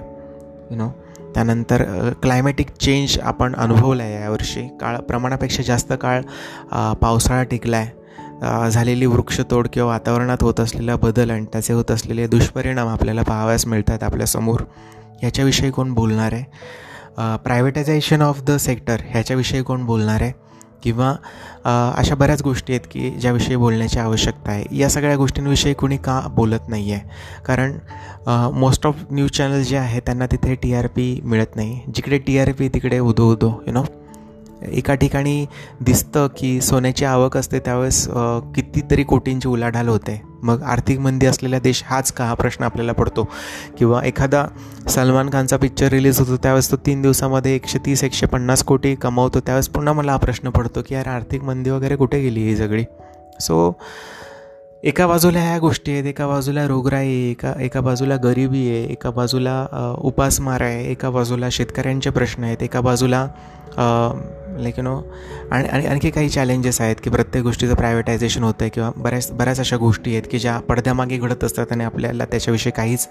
यु 0.71 0.77
नो 0.77 0.89
त्यानंतर 1.35 1.83
क्लायमॅटिक 2.23 2.71
चेंज 2.81 3.19
आपण 3.23 3.55
अनुभवला 3.55 4.03
आहे 4.03 4.21
यावर्षी. 4.21 4.69
काळ 4.81 4.97
प्रमाणापेक्षा 4.97 5.63
जास्त 5.63 5.93
काळ 6.01 6.23
पावसाळा 7.01 7.43
टिकला 7.43 7.77
आहे 7.77 8.02
झालेली 8.71 9.07
वृक्षतोड 9.07 9.69
किंवा 9.73 9.89
वातावरणात 9.89 10.43
होत 10.43 10.61
असलेला 10.61 10.97
बदल 10.97 11.31
आणि 11.31 11.45
त्याचे 11.53 11.73
होत 11.73 11.91
असलेले 11.91 12.27
दुष्परिणाम 12.27 12.89
आपल्याला 12.89 13.23
पाहाव्यास 13.23 13.67
मिळतात 13.67 14.03
आपल्यासमोर 14.03 14.63
ह्याच्याविषयी 15.21 15.71
कोण 15.71 15.93
बोलणार 15.95 16.33
आहे? 16.33 16.45
प्रायव्हेटायझेशन 17.45 18.23
ऑफ 18.23 18.43
द 18.43 18.57
सेक्टर 18.61 19.01
ह्याच्याविषयी 19.11 19.63
कोण 19.63 19.85
बोलणार 19.87 20.23
आहे? 20.23 20.33
किंवा 20.83 21.09
अशा 21.97 22.15
बऱ्याच 22.15 22.43
गोष्टी 22.43 22.73
आहेत 22.73 22.87
की 22.91 23.11
ज्याविषयी 23.11 23.57
बोलण्याची 23.57 23.99
आवश्यकता 23.99 24.51
आहे. 24.51 24.65
या 24.79 24.89
सगळ्या 24.91 25.17
गोष्टींविषयी 25.17 25.75
कुणी 25.75 25.97
का 25.97 26.21
बोलत 26.31 26.69
नाही 26.69 26.93
आहे 26.93 27.43
कारण 27.47 27.79
मोस्ट 28.55 28.87
ऑफ 28.87 29.05
न्यूज 29.11 29.31
चॅनल 29.31 29.63
जे 29.63 29.77
आहे 29.77 30.01
त्यांना 30.01 30.27
तिथे 30.33 30.55
टी 30.63 30.73
आर 30.75 30.87
पी 30.87 31.21
मिळत 31.25 31.57
नाही. 31.57 31.81
जिकडे 31.95 32.19
टी 32.19 32.39
आर 32.39 32.53
पी 32.59 32.69
तिकडे 32.69 32.99
उदो 32.99 33.31
उदो 33.33 33.53
यु 33.67 33.73
नो 33.73 33.83
एका 34.69 34.95
ठिकाणी 34.95 35.45
दिसतं 35.81 36.27
की 36.37 36.61
सोन्याची 36.61 37.05
आवक 37.05 37.37
असते 37.37 37.59
त्यावेळेस 37.59 38.07
कितीतरी 38.55 39.03
कोटींची 39.03 39.49
उलाढाल 39.49 39.89
होते. 39.89 40.21
मग 40.43 40.63
आर्थिक 40.63 40.99
मंदी 40.99 41.27
असलेला 41.27 41.59
देश 41.59 41.83
हाच 41.87 42.13
का? 42.13 42.25
हा 42.25 42.35
प्रश्न 42.35 42.65
आपल्याला 42.65 42.93
पडतो. 42.93 43.29
किंवा 43.79 44.03
एखादा 44.05 44.45
सलमान 44.89 45.29
खानचा 45.33 45.57
पिक्चर 45.57 45.89
रिलीज 45.89 46.19
होतो 46.21 46.37
त्यावेळेस 46.37 46.71
तो 46.71 46.77
तीन 46.87 47.03
दिवसामध्ये 47.03 47.55
एकशे 47.55 47.79
तीस 47.87 48.05
एकशे 48.05 48.27
पन्नास 48.27 48.63
कोटी 48.65 48.95
कमावतो. 48.95 49.41
त्यावेळेस 49.41 49.69
पुन्हा 49.69 49.95
मला 49.95 50.13
हा 50.13 50.19
प्रश्न 50.19 50.51
पडतो 50.51 50.83
की 50.89 50.95
यार 50.95 51.09
आर्थिक 51.09 51.45
मंदी 51.45 51.71
वगैरे 51.71 51.97
कुठे 51.97 52.21
गेली 52.21 52.49
ही 52.49 52.57
सगळी? 52.57 52.85
सो 53.41 53.71
एका 54.85 55.07
बाजूला 55.07 55.41
ह्या 55.41 55.59
गोष्टी 55.59 55.93
आहेत 55.93 56.05
एका 56.05 56.27
बाजूला 56.27 56.67
रोगराई 56.67 57.07
आहे 57.07 57.31
एका 57.31 57.53
एका 57.61 57.81
बाजूला 57.81 58.17
गरिबी 58.17 58.69
आहे 58.69 58.85
एका 58.85 59.11
बाजूला 59.11 59.67
उपासमार 59.99 60.61
आहे 60.61 60.91
एका 60.91 61.11
बाजूला 61.11 61.49
शेतकऱ्यांचे 61.51 62.11
प्रश्न 62.11 62.45
आहेत 62.45 62.63
एका 62.63 62.81
बाजूला 62.81 63.27
लाईक 64.59 64.79
यू 64.79 64.83
नो 64.83 65.01
आणि 65.51 65.69
आणि 65.69 65.87
आणखी 65.87 66.11
काही 66.11 66.29
चॅलेंजेस 66.29 66.81
आहेत 66.81 66.97
की 67.05 67.11
प्रत्येक 67.11 67.45
गोष्टीचं 67.45 67.75
प्रायव्हेटायझेशन 67.75 68.43
होतं 68.43 68.65
आहे 68.65 68.71
किंवा 68.71 68.91
बऱ्याच 68.97 69.31
बऱ्याच 69.33 69.61
अशा 69.61 69.77
गोष्टी 69.77 70.11
आहेत 70.11 70.29
की 70.31 70.39
ज्या 70.39 70.59
पडद्यामागे 70.59 71.17
घडत 71.17 71.45
असतात 71.45 71.67
आणि 71.71 71.85
आपल्याला 71.85 72.25
त्याच्याविषयी 72.25 72.73
काहीच 72.77 73.09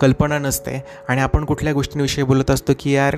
कल्पना 0.00 0.38
नसते. 0.38 0.82
आणि 1.08 1.20
आपण 1.20 1.44
कुठल्या 1.44 1.72
गोष्टींविषयी 1.72 2.24
बोलत 2.24 2.50
असतो 2.50 2.72
की 2.78 2.92
यार 2.92 3.16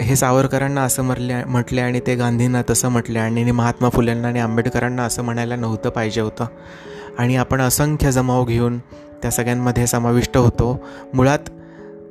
हे 0.00 0.16
सावरकरांना 0.16 0.82
असं 0.82 1.02
म्हटले 1.02 1.42
म्हटले 1.44 1.80
आणि 1.80 2.00
ते 2.06 2.14
गांधींना 2.14 2.62
तसं 2.70 2.88
म्हटले 2.88 3.18
आणि 3.18 3.50
महात्मा 3.50 3.88
फुलेंना 3.88 4.28
आणि 4.28 4.40
आंबेडकरांना 4.40 5.04
असं 5.04 5.22
म्हणायला 5.22 5.56
नव्हतं 5.56 5.90
पाहिजे 5.90 6.20
होतं. 6.20 6.46
आणि 7.18 7.36
आपण 7.36 7.60
असंख्य 7.60 8.10
जमाव 8.12 8.44
घेऊन 8.44 8.78
त्या 9.22 9.30
सगळ्यांमध्ये 9.30 9.86
समाविष्ट 9.86 10.36
होतो. 10.36 10.78
मुळात 11.14 11.50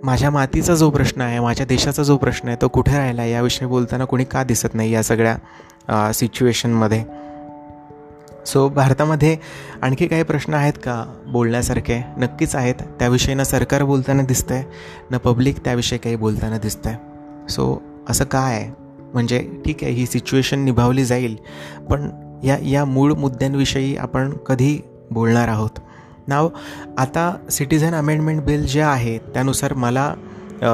माझ्या 0.03 0.29
मातीचा 0.31 0.75
जो 0.75 0.89
प्रश्न 0.89 1.21
आहे 1.21 1.39
माझ्या 1.39 1.65
देशाचा 1.65 2.03
जो 2.03 2.17
प्रश्न 2.17 2.47
आहे 2.47 2.57
तो 2.61 2.67
कुठे 2.67 2.97
राहिला 2.97 3.25
याविषयी 3.25 3.67
बोलताना 3.67 4.05
कोणी 4.05 4.23
का 4.23 4.43
दिसत 4.43 4.75
नाही 4.75 4.91
या 4.91 5.03
सगळ्या 5.03 6.11
सिच्युएशनमध्ये 6.13 7.03
सो 8.45 8.67
भारतामध्ये 8.69 9.35
आणखी 9.81 10.07
काही 10.07 10.23
प्रश्न 10.23 10.53
आहेत 10.53 10.73
का? 10.83 11.03
बोलण्यासारखे 11.27 12.01
नक्कीच 12.17 12.55
आहेत. 12.55 12.75
त्याविषयी 12.99 13.35
ना 13.35 13.43
सरकार 13.43 13.83
बोलताना 13.83 14.23
दिसतं 14.23 14.53
आहे 14.55 14.63
ना 15.11 15.17
पब्लिक 15.17 15.63
त्याविषयी 15.65 15.99
काही 15.99 16.15
बोलताना 16.15 16.57
दिसतं 16.57 16.89
आहे 16.89 17.49
सो 17.49 17.81
असं 18.09 18.25
काय 18.25 18.55
आहे? 18.55 18.69
म्हणजे 19.13 19.39
ठीक 19.65 19.83
आहे 19.83 19.91
ही 19.93 20.05
सिच्युएशन 20.05 20.59
निभावली 20.59 21.05
जाईल 21.05 21.35
पण 21.89 22.09
या 22.43 22.57
या 22.61 22.85
मूळ 22.85 23.13
मुद्द्यांविषयी 23.13 23.95
आपण 23.97 24.33
कधी 24.47 24.79
बोलणार 25.11 25.47
आहोत? 25.47 25.79
नाव 26.27 26.49
आता 26.97 27.35
सिटिझन 27.51 27.93
अमेंडमेंट 27.93 28.41
बिल 28.43 28.65
जे 28.67 28.81
आहे 28.81 29.17
त्यानुसार 29.33 29.73
मला 29.73 30.13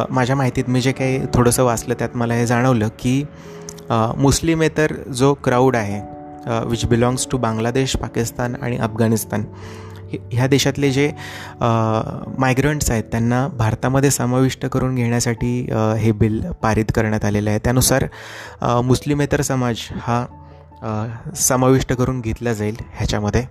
माझ्या 0.09 0.35
माहितीत 0.35 0.63
मी 0.67 0.81
जे 0.81 0.91
काही 0.91 1.19
थोडंसं 1.33 1.63
वाचलं 1.63 1.93
त्यात 1.99 2.15
मला 2.15 2.33
हे 2.33 2.45
जाणवलं 2.47 2.87
की 2.99 3.23
मुस्लिमेतर 3.91 4.93
जो 5.13 5.33
क्राऊड 5.33 5.75
आहे 5.75 6.01
which 6.47 6.85
belongs 6.85 7.27
to 7.31 7.37
Bangladesh 7.37 7.95
Pakistan 7.97 8.55
आणि 8.61 8.77
अफगाणिस्तान 8.77 9.43
ह्या 10.31 10.45
देशातले 10.47 10.89
जे 10.91 11.11
मायग्रंट्स 11.61 12.89
आहेत 12.91 13.03
त्यांना 13.11 13.47
भारतामध्ये 13.57 14.11
समाविष्ट 14.11 14.65
करून 14.65 14.95
घेण्यासाठी 14.95 15.51
हे 15.99 16.11
बिल 16.11 16.41
पारित 16.61 16.91
करण्यात 16.95 17.25
आलेलं 17.25 17.49
आहे. 17.49 17.59
त्यानुसार 17.63 18.05
मुस्लिमेतर 18.83 19.41
समाज 19.41 19.79
हा 20.01 20.25
समाविष्ट 21.37 21.93
करून 21.93 22.21
घेतला 22.21 22.53
जाईल 22.53 22.75
ह्याच्यामध्ये 22.93 23.41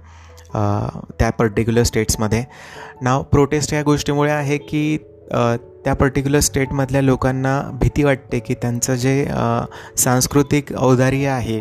त्या 1.19 1.31
पर्टिक्युलर 1.39 1.83
स्टेट्समध्ये 1.83 2.45
नाव 3.03 3.23
प्रोटेस्ट 3.23 3.75
या 3.75 3.83
गोष्टीमुळे 3.83 4.33
आहे 4.33 4.57
की 4.59 4.97
त्या 5.85 5.95
पर्टिक्युलर 5.95 6.41
स्टेटमधल्या 6.41 7.03
लोकांना 7.03 7.61
भीती 7.73 8.03
वाटते 8.05 8.39
की 8.39 8.55
त्यांचं 8.55 8.95
जे 8.95 9.27
सांस्कृतिक 9.97 10.73
औदार्य 10.73 11.27
आहे 11.27 11.61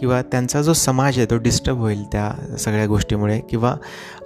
किंवा 0.00 0.20
त्यांचा 0.22 0.62
जो 0.62 0.72
समाज 0.72 1.18
आहे 1.18 1.26
तो 1.30 1.36
डिस्टर्ब 1.36 1.78
होईल 1.78 2.02
त्या 2.12 2.30
सगळ्या 2.58 2.86
गोष्टीमुळे 2.86 3.40
किंवा 3.50 3.74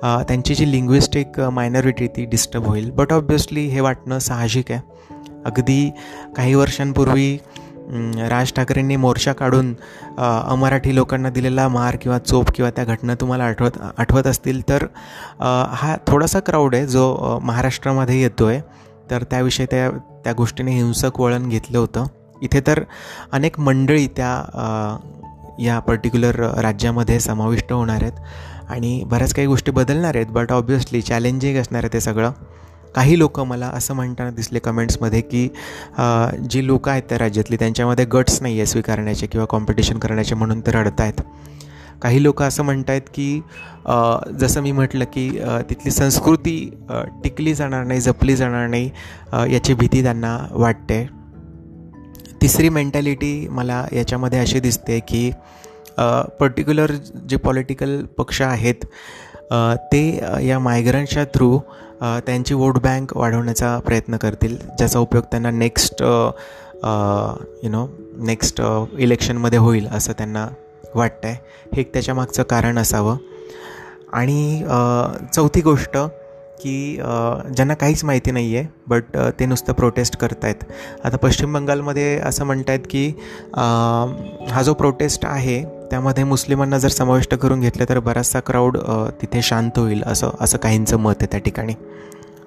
त्यांची 0.02 0.54
जी 0.54 0.70
लिंग्विस्टिक 0.72 1.40
मायनॉरिटी 1.40 2.06
ती 2.06 2.24
डिस्टर्ब 2.24 2.66
होईल. 2.66 2.90
बट 2.90 3.12
ऑब्वियसली 3.12 3.66
हे 3.66 3.80
वाटणं 3.80 4.18
साहजिक 4.18 4.72
आहे. 4.72 4.80
अगदी 5.44 5.90
काही 6.36 6.54
वर्षांपूर्वी 6.54 7.36
राज 8.30 8.52
ठाकरेंनी 8.52 8.96
मोर्चा 8.96 9.32
काढून 9.32 9.74
अमराठी 10.18 10.94
लोकांना 10.94 11.30
दिलेला 11.30 11.66
मार 11.68 11.96
किंवा 11.96 12.18
चोप 12.18 12.50
किंवा 12.54 12.70
त्या 12.70 12.84
घटना 12.84 13.14
तुम्हाला 13.14 13.44
आठवत 13.44 13.78
आठवत 13.98 14.26
असतील 14.26 14.60
तर 14.68 14.86
हा 15.40 15.96
थोडासा 16.06 16.40
क्राऊड 16.40 16.74
आहे 16.74 16.86
जो 16.86 17.38
महाराष्ट्रामध्ये 17.42 18.20
येतो 18.22 18.46
आहे 18.46 18.60
तर 19.10 19.22
त्याविषयी 19.22 19.66
त्या 19.70 19.90
त्या 20.24 20.32
गोष्टीने 20.32 20.74
हिंसक 20.74 21.20
वळण 21.20 21.48
घेतलं 21.48 21.78
होतं. 21.78 22.06
इथे 22.42 22.60
तर 22.66 22.82
अनेक 23.32 23.58
मंडळी 23.60 24.06
त्या 24.06 24.30
या 25.60 25.78
पर्टिक्युलर 25.78 26.40
राज्यामध्ये 26.60 27.18
समाविष्ट 27.20 27.72
होणार 27.72 28.02
आहेत 28.02 28.70
आणि 28.70 29.02
बऱ्याच 29.06 29.34
काही 29.34 29.46
गोष्टी 29.46 29.70
बदलणार 29.70 30.16
आहेत 30.16 30.26
बट 30.26 30.52
ऑब्वियसली 30.52 31.00
चॅलेंजिंग 31.02 31.58
असणार 31.58 31.84
आहे 31.84 31.92
ते 31.92 32.00
सगळं. 32.00 32.32
काही 32.94 33.18
लोक 33.18 33.38
मला 33.40 33.66
असं 33.74 33.94
म्हणताना 33.94 34.30
दिसले 34.30 34.58
कमेंट्समध्ये 34.58 35.20
की 35.20 35.48
जी 36.50 36.66
लोकं 36.66 36.90
आहेत 36.90 37.02
त्या 37.08 37.18
राज्यातली 37.18 37.56
त्यांच्यामध्ये 37.56 38.04
गट्स 38.04 38.40
नाही 38.42 38.56
आहे 38.56 38.66
स्वीकारण्याचे 38.66 39.26
किंवा 39.26 39.46
कॉम्पिटिशन 39.46 39.98
करण्याचे 39.98 40.34
म्हणून 40.34 40.60
ते 40.60 40.70
रडत 40.70 41.00
आहेत 41.00 41.20
काही 42.02 42.22
लोक 42.22 42.42
असं 42.42 42.62
म्हणत 42.62 42.90
आहेत 42.90 43.08
की 43.14 43.40
जसं 44.40 44.60
मी 44.60 44.72
म्हटलं 44.72 45.04
की 45.04 45.28
तिथली 45.70 45.90
संस्कृती 45.90 46.56
टिकली 47.24 47.54
जाणार 47.54 47.84
नाही 47.84 48.00
जपली 48.00 48.36
जाणार 48.36 48.66
नाही 48.68 48.90
याची 49.52 49.74
भीती 49.74 50.02
त्यांना 50.02 50.38
वाटते. 50.50 51.04
तिसरी 52.42 52.68
मेंटॅलिटी 52.68 53.48
मला 53.48 53.84
याच्यामध्ये 53.92 54.38
अशी 54.38 54.60
दिसते 54.60 54.98
की 55.00 55.30
पर्टिक्युलर 56.40 56.92
जे 57.28 57.36
पॉलिटिकल 57.36 58.04
पक्ष 58.18 58.42
आहेत 58.42 58.84
ते 59.92 60.02
या 60.46 60.58
मायग्रंटच्या 60.58 61.24
थ्रू 61.24 61.58
त्यांची 62.26 62.54
वोट 62.54 62.78
बँक 62.78 63.16
वाढवण्याचा 63.16 63.78
प्रयत्न 63.78 64.16
करतील 64.16 64.56
ज्याचा 64.78 64.98
उपयोग 64.98 65.24
त्यांना 65.24 65.50
नेक्स्ट 65.50 66.02
यु 67.62 67.70
नो 67.70 67.86
नेक्स्ट 68.18 68.62
इलेक्शनमध्ये 68.98 69.58
होईल 69.58 69.86
असं 69.86 70.12
त्यांना 70.12 70.48
वाटतं 70.94 71.28
आहे 71.28 71.36
हे 71.74 71.80
एक 71.80 71.92
त्याच्यामागचं 71.92 72.42
कारण 72.42 72.78
असावं. 72.78 73.16
आणि 74.12 74.62
चौथी 75.34 75.60
गोष्ट 75.60 75.96
की 76.60 76.96
ज्यांना 76.96 77.74
काहीच 77.74 78.02
माहिती 78.04 78.30
नाही 78.30 78.56
आहे 78.56 78.66
बट 78.86 79.16
ते 79.38 79.46
नुसतं 79.46 79.72
प्रोटेस्ट 79.72 80.16
करत 80.16 80.44
आहेत 80.44 80.64
आता 81.04 81.16
पश्चिम 81.16 81.52
बंगालमध्ये 81.52 82.18
असं 82.18 82.44
म्हणत 82.44 82.68
आहेत 82.68 82.86
की 82.90 83.06
हा 83.54 84.62
जो 84.64 84.74
प्रोटेस्ट 84.74 85.24
आहे 85.26 85.62
त्यामध्ये 85.90 86.24
मुस्लिमांना 86.24 86.78
जर 86.78 86.88
समाविष्ट 86.88 87.34
करून 87.34 87.60
घेतलं 87.60 87.84
तर 87.88 87.98
बराचसा 87.98 88.40
क्राऊड 88.40 88.78
तिथे 89.22 89.42
शांत 89.42 89.78
होईल 89.78 90.02
असं 90.06 90.30
असं 90.40 90.58
काहींचं 90.58 90.98
मत 90.98 91.14
आहे 91.20 91.26
त्या 91.32 91.40
ठिकाणी. 91.40 91.74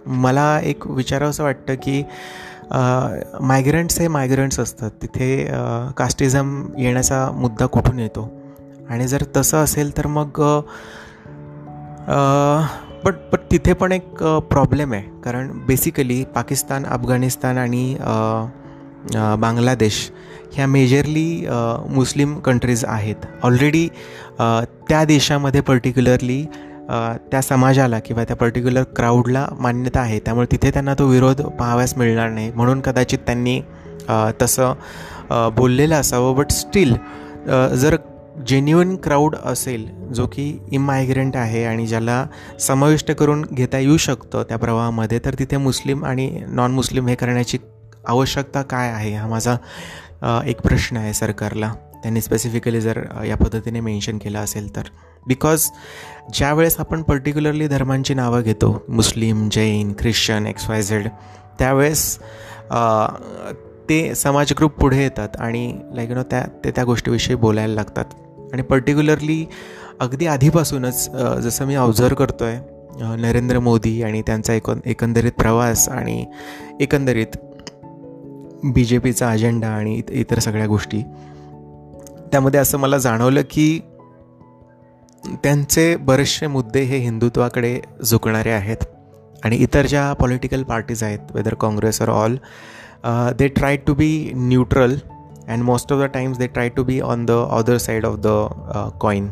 मला 0.06 0.60
एक 0.64 0.88
विचारावं 0.88 1.30
असं 1.30 1.44
वाटतं 1.44 1.76
की 1.76 2.02
मायग्रंट्स 2.72 4.00
हे 4.00 4.08
मायग्रंट्स 4.08 4.60
असतात. 4.60 4.92
तिथे 5.02 5.28
कास्टिझम 5.98 6.66
येण्याचा 6.78 7.30
मुद्दा 7.34 7.66
कुठून 7.66 8.00
येतो? 8.00 8.30
आणि 8.90 9.08
जर 9.08 9.24
तसं 9.38 9.58
असेल 9.58 9.98
तर 9.98 10.08
मग 10.08 10.42
बट 13.06 13.14
बट 13.32 13.40
तिथे 13.52 13.74
पण 13.74 13.92
एक 13.92 14.24
प्रॉब्लेम 14.50 14.94
आहे. 14.94 15.04
कारण 15.24 15.50
बेसिकली 15.68 16.24
पाकिस्तान 16.36 16.86
अफगाणिस्तान 16.86 17.58
आणि 17.58 17.96
बांगलादेश 19.40 20.00
ह्या 20.54 20.68
मेजरली 20.68 21.46
मुस्लिम 21.90 22.38
कंट्रीज 22.40 22.84
आहेत. 22.88 23.26
ऑलरेडी 23.44 23.88
त्या 24.40 25.04
देशामध्ये 25.06 25.62
पर्टिक्युलरली 25.62 26.46
त्या 27.32 27.42
समाजाला 27.42 28.00
किंवा 28.00 28.24
त्या 28.24 28.36
पर्टिक्युलर 28.36 28.84
क्राऊडला 28.96 29.48
मान्यता 29.60 30.00
आहे. 30.00 30.20
त्यामुळे 30.20 30.48
तिथे 30.52 30.72
त्यांना 30.72 30.94
तो 30.94 31.08
विरोध 31.08 31.42
पाहाव्यास 31.42 31.98
मिळणार 31.98 32.30
नाही. 32.30 32.52
म्हणून 32.52 32.82
कदाचित 32.82 33.20
त्यांनी 33.26 33.60
तसं 34.42 34.74
बोललेलं 35.56 35.96
असावं. 35.96 36.36
बट 36.36 36.52
स्टील 36.52 36.94
जर 37.76 37.96
जेन्युअन 38.48 38.96
क्राऊड 38.96 39.36
असेल 39.46 39.88
जो 40.14 40.26
की 40.28 40.48
इमायग्रंट 40.72 41.36
आहे 41.38 41.64
आणि 41.66 41.86
ज्याला 41.88 42.26
समाविष्ट 42.60 43.12
करून 43.12 43.46
घेता 43.52 43.78
येऊ 43.78 43.98
शकतं 43.98 44.44
त्या 44.44 44.58
प्रवाहामध्ये 44.58 45.20
तर 45.26 45.36
तिथे 45.40 45.58
मुस्लिम 45.58 46.06
आणि 46.06 46.30
नॉन 46.48 46.72
मुस्लिम 46.72 47.08
हे 47.08 47.16
करण्याची 47.16 47.58
आवश्यकता 48.08 48.62
काय 48.62 48.90
आहे? 48.90 49.14
हा 49.14 49.28
माझा 49.28 49.56
एक 50.48 50.62
प्रश्न 50.62 50.98
आहे 50.98 51.14
सरकारला. 51.14 51.74
त्यांनी 52.04 52.22
स्पेसिफिकली 52.22 52.82
जर 52.82 53.02
या 53.26 53.38
पद्धतीने 53.38 53.80
मेन्शन 53.80 54.18
केलं 54.18 54.40
असेल 54.40 54.76
तर. 54.76 54.82
बिकॉज 55.28 55.70
ज्या 56.34 56.54
वेळेस 56.54 56.76
आपण 56.80 57.02
पर्टिक्युलरली 57.02 57.68
धर्मांची 57.68 58.14
नावं 58.14 58.42
घेतो 58.42 58.84
Muslim 58.90 59.50
Jain 59.52 59.94
Christian 60.00 60.48
X 60.48 60.70
Y 60.70 60.82
Z 60.82 61.08
त्यावेळेस 61.60 62.18
ते 63.90 64.16
समाजग्रुप 64.16 64.72
पुढे 64.72 65.02
येतात 65.02 65.30
आणि 65.40 65.78
लाईक 65.94 66.12
नो 66.12 66.24
त्या 66.24 66.44
ते 66.66 66.72
त्या 66.72 66.84
गोष्टीविषयी 66.84 67.36
बोलायला 67.36 67.74
लागतात. 67.74 68.06
आणि 68.54 68.62
पर्टिक्युलरली 68.62 69.46
अगदी 70.00 70.26
आधीपासूनच 70.26 71.10
जसं 71.42 71.66
मी 71.66 71.76
ऑब्झर्व 71.76 72.16
करतो 72.16 72.44
आहे 72.44 72.60
नरेंद्र 73.16 73.60
मोदी 73.60 74.04
आणि 74.04 74.22
त्यांचा 74.22 74.54
एक 74.54 74.72
एकंदरीत 74.86 75.32
प्रवास 75.32 75.90
आणि 75.90 76.26
एकंदरीत 76.80 77.38
बी 78.64 78.86
जे 78.86 78.98
पीचा 78.98 79.30
अजेंडा 79.30 79.68
आणि 79.68 80.02
इतर 80.10 80.40
सगळ्या 80.40 80.68
गोष्टी 80.68 81.02
त्यामध्ये 82.32 82.60
असं 82.60 82.78
मला 82.78 82.98
जाणवलं 82.98 83.42
की 83.50 83.80
त्यांचे 85.44 85.96
बरेचसे 85.96 86.48
मुद्दे 86.48 86.82
हे 86.84 86.98
हिंदुत्वाकडे 86.98 87.80
झुकणारे 88.06 88.52
आहेत. 88.52 88.84
आणि 89.44 89.56
इतर 89.56 89.86
ज्या 89.86 90.12
पॉलिटिकल 90.14 90.64
पार्टीज 90.64 91.04
आहेत 91.04 91.36
whether 91.36 91.54
Congress 91.54 92.02
or 92.02 92.10
all 92.10 92.36
they 93.38 93.48
try 93.48 93.78
to 93.78 93.94
be 93.94 94.32
neutral 94.36 94.96
and 95.48 95.64
most 95.64 95.94
of 95.94 96.00
the 96.00 96.06
times 96.14 96.38
they 96.38 96.48
try 96.48 96.70
to 96.70 96.84
be 96.84 97.00
on 97.00 97.26
the 97.26 97.32
other 97.32 97.78
side 97.78 98.06
of 98.06 98.16
the 98.24 98.28
coin 99.02 99.30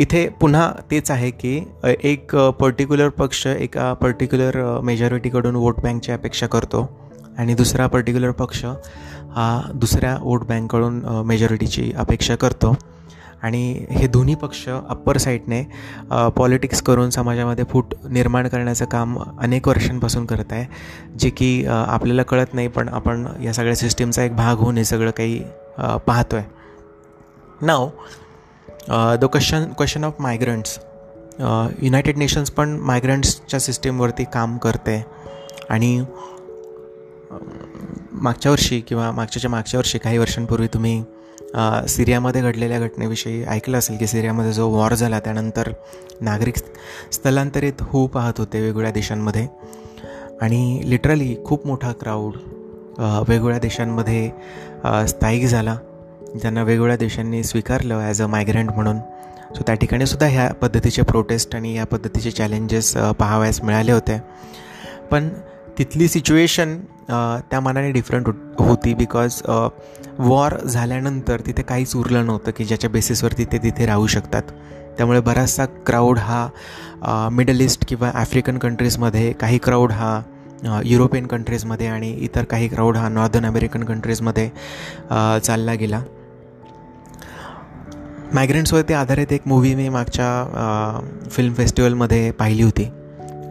इथे 0.00 0.26
पुन्हा 0.40 0.70
तेच 0.90 1.10
आहे 1.10 1.30
की 1.30 1.56
एक 1.84 2.36
पर्टिक्युलर 2.60 3.08
पक्ष 3.08 3.46
एका 3.46 3.92
पर्टिक्युलर 3.94 4.60
मेजॉरिटीकडून 4.82 5.56
वोट 5.56 5.80
बँकची 5.80 6.12
अपेक्षा 6.12 6.46
करतो 6.46 6.88
आणि 7.38 7.54
दुसरा 7.54 7.86
पर्टिक्युलर 7.86 8.30
पक्ष 8.30 8.64
हा 9.34 9.70
दुसऱ्या 9.74 10.16
वोट 10.20 10.44
बँककडून 10.46 11.02
मेजॉरिटीची 11.26 11.92
अपेक्षा 11.96 12.34
करतो. 12.36 12.76
आणि 13.42 13.86
हे 13.90 14.06
दोन्ही 14.06 14.34
पक्ष 14.34 14.68
अप्पर 14.68 15.16
साईडने 15.16 15.62
पॉलिटिक्स 16.36 16.82
करून 16.82 17.10
समाजामध्ये 17.10 17.64
फूट 17.70 17.94
निर्माण 18.04 18.48
करण्याचं 18.48 18.84
काम 18.84 19.18
अनेक 19.40 19.68
वर्षांपासून 19.68 20.26
करत 20.26 20.52
आहे 20.52 20.66
जे 21.18 21.30
की 21.30 21.64
आपल्याला 21.66 22.22
कळत 22.22 22.54
नाही 22.54 22.68
पण 22.68 22.88
आपण 22.88 23.26
या 23.42 23.52
सगळ्या 23.52 23.76
सिस्टीमचा 23.76 24.24
एक 24.24 24.36
भाग 24.36 24.56
होऊन 24.56 24.76
हे 24.76 24.84
सगळं 24.84 25.10
काही 25.10 25.42
पाहतो 26.06 26.36
आहे 26.36 27.66
now 27.66 27.88
the 29.20 29.24
question 29.24 29.64
question 29.76 30.04
of 30.04 30.20
migrants 30.20 30.78
United 31.82 32.18
Nations 32.18 32.50
पण 32.50 32.76
मायग्रंट्सच्या 32.80 33.60
सिस्टीमवरती 33.60 34.24
काम 34.24 34.56
करते 34.58 35.02
आणि 35.70 36.04
मागच्या 38.12 38.50
वर्षी 38.52 38.80
किंवा 38.80 39.10
मागच्याच्या 39.10 39.50
मागच्या 39.50 39.78
वर्षी 39.78 39.98
काही 39.98 40.18
वर्षांपूर्वी 40.18 40.66
तुम्ही 40.66 41.02
सिरियामध्ये 41.88 42.42
घडलेल्या 42.42 42.78
घटनेविषयी 42.80 43.42
ऐकलं 43.44 43.78
असेल 43.78 43.96
की 43.98 44.06
सिरियामध्ये 44.06 44.52
जो 44.52 44.68
वॉर 44.70 44.94
झाला 44.94 45.18
त्यानंतर 45.20 45.70
नागरिक 46.20 46.56
स्थलांतरित 47.12 47.82
होऊ 47.82 48.06
पाहत 48.06 48.38
होते 48.38 48.60
वेगवेगळ्या 48.60 48.92
देशांमध्ये. 48.92 49.46
आणि 50.42 50.80
लिटरली 50.84 51.34
खूप 51.44 51.66
मोठा 51.66 51.92
क्राऊड 52.00 52.36
वेगवेगळ्या 52.98 53.58
देशांमध्ये 53.58 54.28
स्थायिक 55.08 55.46
झाला. 55.46 55.76
ज्यांना 56.34 56.62
वेगवेगळ्या 56.62 56.96
देशांनी 56.96 57.42
स्वीकारलं 57.44 58.00
ॲज 58.00 58.22
अ 58.22 58.26
मायग्रंट 58.26 58.70
म्हणून. 58.70 58.98
सो 59.56 59.62
त्या 59.66 59.74
ठिकाणी 59.74 60.06
सुद्धा 60.06 60.26
ह्या 60.26 60.48
पद्धतीचे 60.60 61.02
प्रोटेस्ट 61.02 61.54
आणि 61.54 61.74
या 61.76 61.84
पद्धतीचे 61.86 62.30
चॅलेंजेस 62.30 62.92
पाहावयास 63.18 63.62
मिळाले 63.62 63.92
होते. 63.92 64.20
पण 65.10 65.28
तिथली 65.78 66.08
सिच्युएशन 66.08 66.78
त्या 67.50 67.60
मानाने 67.60 67.90
डिफरंट 67.92 68.28
होती 68.58 68.94
बिकॉज 68.94 69.40
वॉर 70.18 70.56
झाल्यानंतर 70.66 71.40
तिथे 71.46 71.62
काहीच 71.62 71.94
उरलं 71.96 72.26
नव्हतं 72.26 72.50
की 72.56 72.64
ज्याच्या 72.64 72.90
बेसिसवरती 72.90 73.44
ते 73.52 73.58
तिथे 73.58 73.86
राहू 73.86 74.06
शकतात. 74.06 74.42
त्यामुळे 74.96 75.20
बराचसा 75.20 75.64
क्राऊड 75.86 76.18
हा 76.18 77.28
मिडल 77.32 77.60
ईस्ट 77.60 77.84
किंवा 77.88 78.10
आफ्रिकन 78.14 78.58
कंट्रीजमध्ये 78.58 79.32
काही 79.32 79.58
क्राऊड 79.58 79.92
हा 79.92 80.20
युरोपियन 80.84 81.26
कंट्रीजमध्ये 81.26 81.86
आणि 81.86 82.10
इतर 82.14 82.44
काही 82.44 82.68
क्राऊड 82.68 82.96
हा 82.96 83.08
नॉर्दर्न 83.08 83.46
अमेरिकन 83.46 83.84
कंट्रीजमध्ये 83.84 84.48
चालला 85.44 85.74
गेला. 85.74 86.02
मायग्रंट्सवरती 88.34 88.94
आधारित 88.94 89.32
एक 89.32 89.46
मूवी 89.46 89.74
मी 89.74 89.88
मागच्या 89.88 91.28
फिल्म 91.30 91.54
फेस्टिवलमध्ये 91.54 92.30
पाहिली 92.30 92.62
होती. 92.62 92.90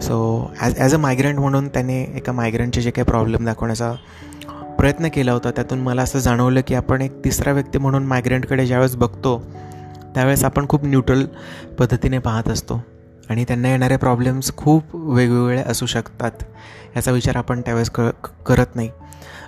So 0.02 0.18
as 0.60 0.80
as 0.80 0.94
a 0.94 0.98
migrant 0.98 1.40
म्हणून 1.40 1.68
त्याने 1.68 2.02
एका 2.16 2.32
मायग्रंटचे 2.32 2.82
जे 2.82 2.92
काही 2.92 3.06
प्रॉब्लेम 3.06 3.46
दाखवण्याचा 3.46 3.92
प्रयत्न 4.78 5.08
केला 5.08 5.32
होता 5.32 5.52
त्यातून 5.52 5.80
मला 5.80 6.02
असं 6.02 6.20
जाणवलं 6.20 6.62
की 6.68 6.76
आपण 6.76 7.02
एक 7.02 7.24
तिसरा 7.26 7.52
व्यक्ती 7.52 7.78
म्हणून 7.78 8.06
मायग्रंटकडे 8.06 8.66
ज्यावेळेस 8.66 8.96
बघतो 8.96 9.38
त्यावेळेस 10.16 10.44
आपण 10.44 10.68
खूप 10.70 10.86
न्यूट्रल 10.86 11.26
पद्धतीने 11.80 12.20
पाहत 12.20 12.50
असतो. 12.50 12.82
आणि 13.30 13.44
त्यांना 13.44 13.70
येणारे 13.70 13.98
प्रॉब्लेम्स 13.98 14.52
खूप 14.58 14.96
वेगवेगळे 14.96 15.62
असू 15.62 15.86
शकतात 15.86 16.44
याचा 16.96 17.12
विचार 17.12 17.36
आपण 17.36 17.62
त्यावेळेस 17.62 17.90
क 17.90 18.02
करत 18.46 18.76
नाही. 18.76 18.90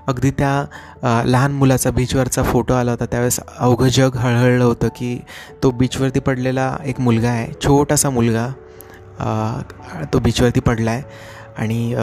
अगदी 0.07 0.31
त्या 0.31 1.23
लहान 1.25 1.51
मुलाचा 1.51 1.91
बीचवरचा 1.91 2.43
फोटो 2.43 2.73
आला 2.73 2.91
होता 2.91 3.05
त्यावेळेस 3.05 3.39
अवघं 3.57 3.87
जग 3.87 4.15
हळहळलं 4.15 4.63
होतं 4.63 4.87
की 4.95 5.17
तो 5.63 5.71
बीचवरती 5.71 6.19
पडलेला 6.19 6.75
एक 6.85 6.99
मुलगा 6.99 7.29
आहे 7.29 7.51
छोटासा 7.63 8.09
मुलगा 8.09 8.47
तो 10.13 10.19
बीचवरती 10.19 10.59
पडला 10.59 10.91
आहे 10.91 11.03
आणि 11.57 11.95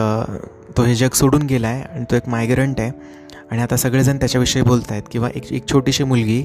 तो 0.77 0.83
हे 0.83 0.95
जग 0.95 1.13
सोडून 1.13 1.41
गेला 1.41 1.67
आहे 1.67 1.81
आणि 1.83 2.05
तो 2.11 2.15
एक 2.15 2.29
मायग्रंट 2.29 2.79
आहे. 2.79 2.91
आणि 3.51 3.61
आता 3.61 3.75
सगळेजण 3.75 4.17
त्याच्याविषयी 4.17 4.61
बोलत 4.61 4.91
आहेत 4.91 5.03
किंवा 5.11 5.29
एक 5.35 5.51
एक 5.51 5.63
छोटीशी 5.71 6.03
मुलगी 6.03 6.41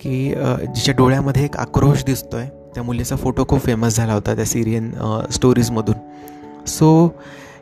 की 0.00 0.34
जिच्या 0.74 0.94
डोळ्यामध्ये 0.94 1.44
एक 1.44 1.56
आक्रोश 1.56 2.04
दिसतो 2.04 2.36
आहे 2.36 2.48
त्या 2.74 2.82
मुलीचा 2.82 3.16
फोटो 3.16 3.44
खूप 3.48 3.60
फेमस 3.60 3.96
झाला 3.96 4.12
होता 4.12 4.34
त्या 4.34 4.44
सिरियन 4.44 4.90
स्टोरीजमधून 5.30 6.64
सो 6.66 7.08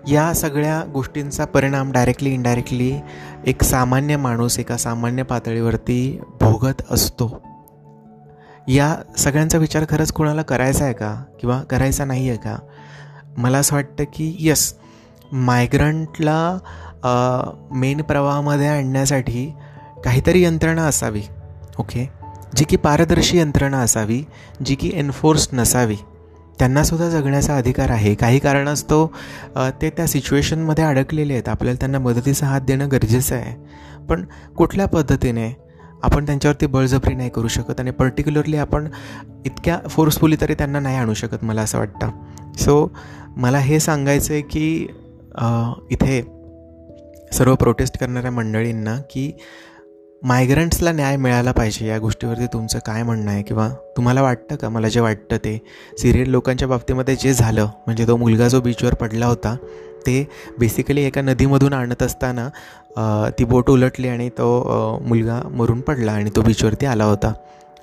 या 0.09 0.33
सगळ्या 0.35 0.83
गोष्टींचा 0.93 1.45
परिणाम 1.45 1.93
डायरेक्टली 1.93 2.31
इनडायरेक्टली 2.31 2.93
एक 3.47 3.63
सामान्य 3.63 4.17
माणूस 4.17 4.59
एका 4.59 4.77
सामान्य 4.77 5.23
पातळीवरती 5.23 6.21
भोगत 6.41 6.83
असतो. 6.91 7.52
या 8.69 8.97
सगळ्यांचा 9.19 9.59
विचार 9.59 9.85
खरंच 9.91 10.13
कोणाला 10.13 10.43
करायचा 10.43 10.85
आहे 10.85 10.95
का? 10.95 11.15
किंवा 11.41 11.63
करायचा 11.63 12.05
नाही 12.05 12.29
आहे 12.29 12.39
का? 12.39 12.57
मला 13.37 13.59
असं 13.59 13.77
वाटतं 13.77 14.05
की 14.15 14.35
यस 14.39 14.75
मायग्रंटला 15.33 16.59
मेन 17.73 18.03
प्रवाहामध्ये 18.03 18.67
आणण्यासाठी 18.67 19.53
काहीतरी 20.05 20.43
यंत्रणा 20.45 20.83
असावी 20.83 21.23
ओके 21.79 22.09
जी 22.57 22.65
की 22.65 22.77
पारदर्शी 22.77 23.39
यंत्रणा 23.39 23.79
असावी 23.79 24.23
जी 24.65 24.75
की 24.75 24.91
एन्फोर्स 24.95 25.49
नसावी. 25.53 25.97
त्यांनासुद्धा 26.59 27.09
जगण्याचा 27.09 27.57
अधिकार 27.57 27.91
आहे. 27.91 28.15
काही 28.15 28.39
कारणास्तव 28.39 29.07
ते 29.83 29.91
त्या 29.91 30.07
सिच्युएशनमध्ये 30.07 30.85
अडकलेले 30.85 31.33
आहेत. 31.33 31.49
आपल्याला 31.49 31.77
त्यांना 31.81 31.99
मदतीचा 31.99 32.47
हात 32.47 32.61
देणं 32.61 32.89
गरजेचं 32.93 33.35
आहे. 33.37 33.55
पण 34.07 34.25
कुठल्या 34.57 34.87
पद्धतीने? 34.87 35.51
आपण 36.03 36.27
त्यांच्यावरती 36.27 36.67
बळजबरी 36.67 37.15
नाही 37.15 37.31
करू 37.31 37.49
शकत 37.49 37.81
आणि 37.81 37.91
पर्टिक्युलरली 37.91 38.57
आपण 38.57 38.89
इतक्या 39.47 39.79
फोर्सफुली 39.89 40.37
तरी 40.41 40.55
त्यांना 40.55 40.81
नाही 40.81 40.97
आणू 40.97 41.15
शकत 41.15 41.45
मला 41.45 41.63
असं 41.63 41.79
वाटतं. 41.79 42.11
सो 42.59 42.91
मला 43.37 43.59
हे 43.59 43.81
सांगायचं 43.81 44.33
आहे 44.33 44.43
की 44.43 44.87
इथे 45.91 46.21
सर्व 47.33 47.55
प्रोटेस्ट 47.55 47.99
करणाऱ्या 47.99 48.31
मंडळींना 48.31 48.97
की 49.11 49.31
मायग्रंट्सला 50.23 50.93
न्याय 50.93 51.17
मिळाला 51.17 51.53
पाहिजे 51.53 51.87
या 51.87 51.99
गोष्टीवरती 51.99 52.47
तुमचं 52.47 52.79
काय 52.87 53.03
म्हणणं 53.03 53.31
आहे? 53.31 53.43
किंवा 53.43 53.69
तुम्हाला 53.97 54.23
वाटतं 54.23 54.57
का? 54.57 54.69
मला 54.69 54.89
जे 54.89 55.01
वाटतं 55.01 55.37
ते. 55.37 55.59
सिरियल 55.99 56.29
लोकांच्या 56.31 56.69
बाबतीमध्ये 56.69 57.17
जे 57.17 57.33
झालं 57.35 57.69
म्हणजे 57.87 58.07
तो 58.07 58.17
मुलगा 58.17 58.49
जो 58.49 58.61
बीचवर 58.61 58.95
पडला 58.95 59.27
होता 59.27 59.57
ते 60.07 60.27
बेसिकली 60.59 61.03
एका 61.03 61.21
नदीमधून 61.21 61.73
आणत 61.73 62.03
असताना 62.03 62.49
ती 63.39 63.45
बोट 63.45 63.71
उलटली 63.71 64.09
आणि 64.09 64.29
तो 64.29 64.99
मुलगा 65.03 65.41
मरून 65.53 65.81
पडला 65.81 66.13
आणि 66.13 66.31
तो 66.37 66.43
बीचवरती 66.43 66.87
आला 66.87 67.05
होता. 67.05 67.33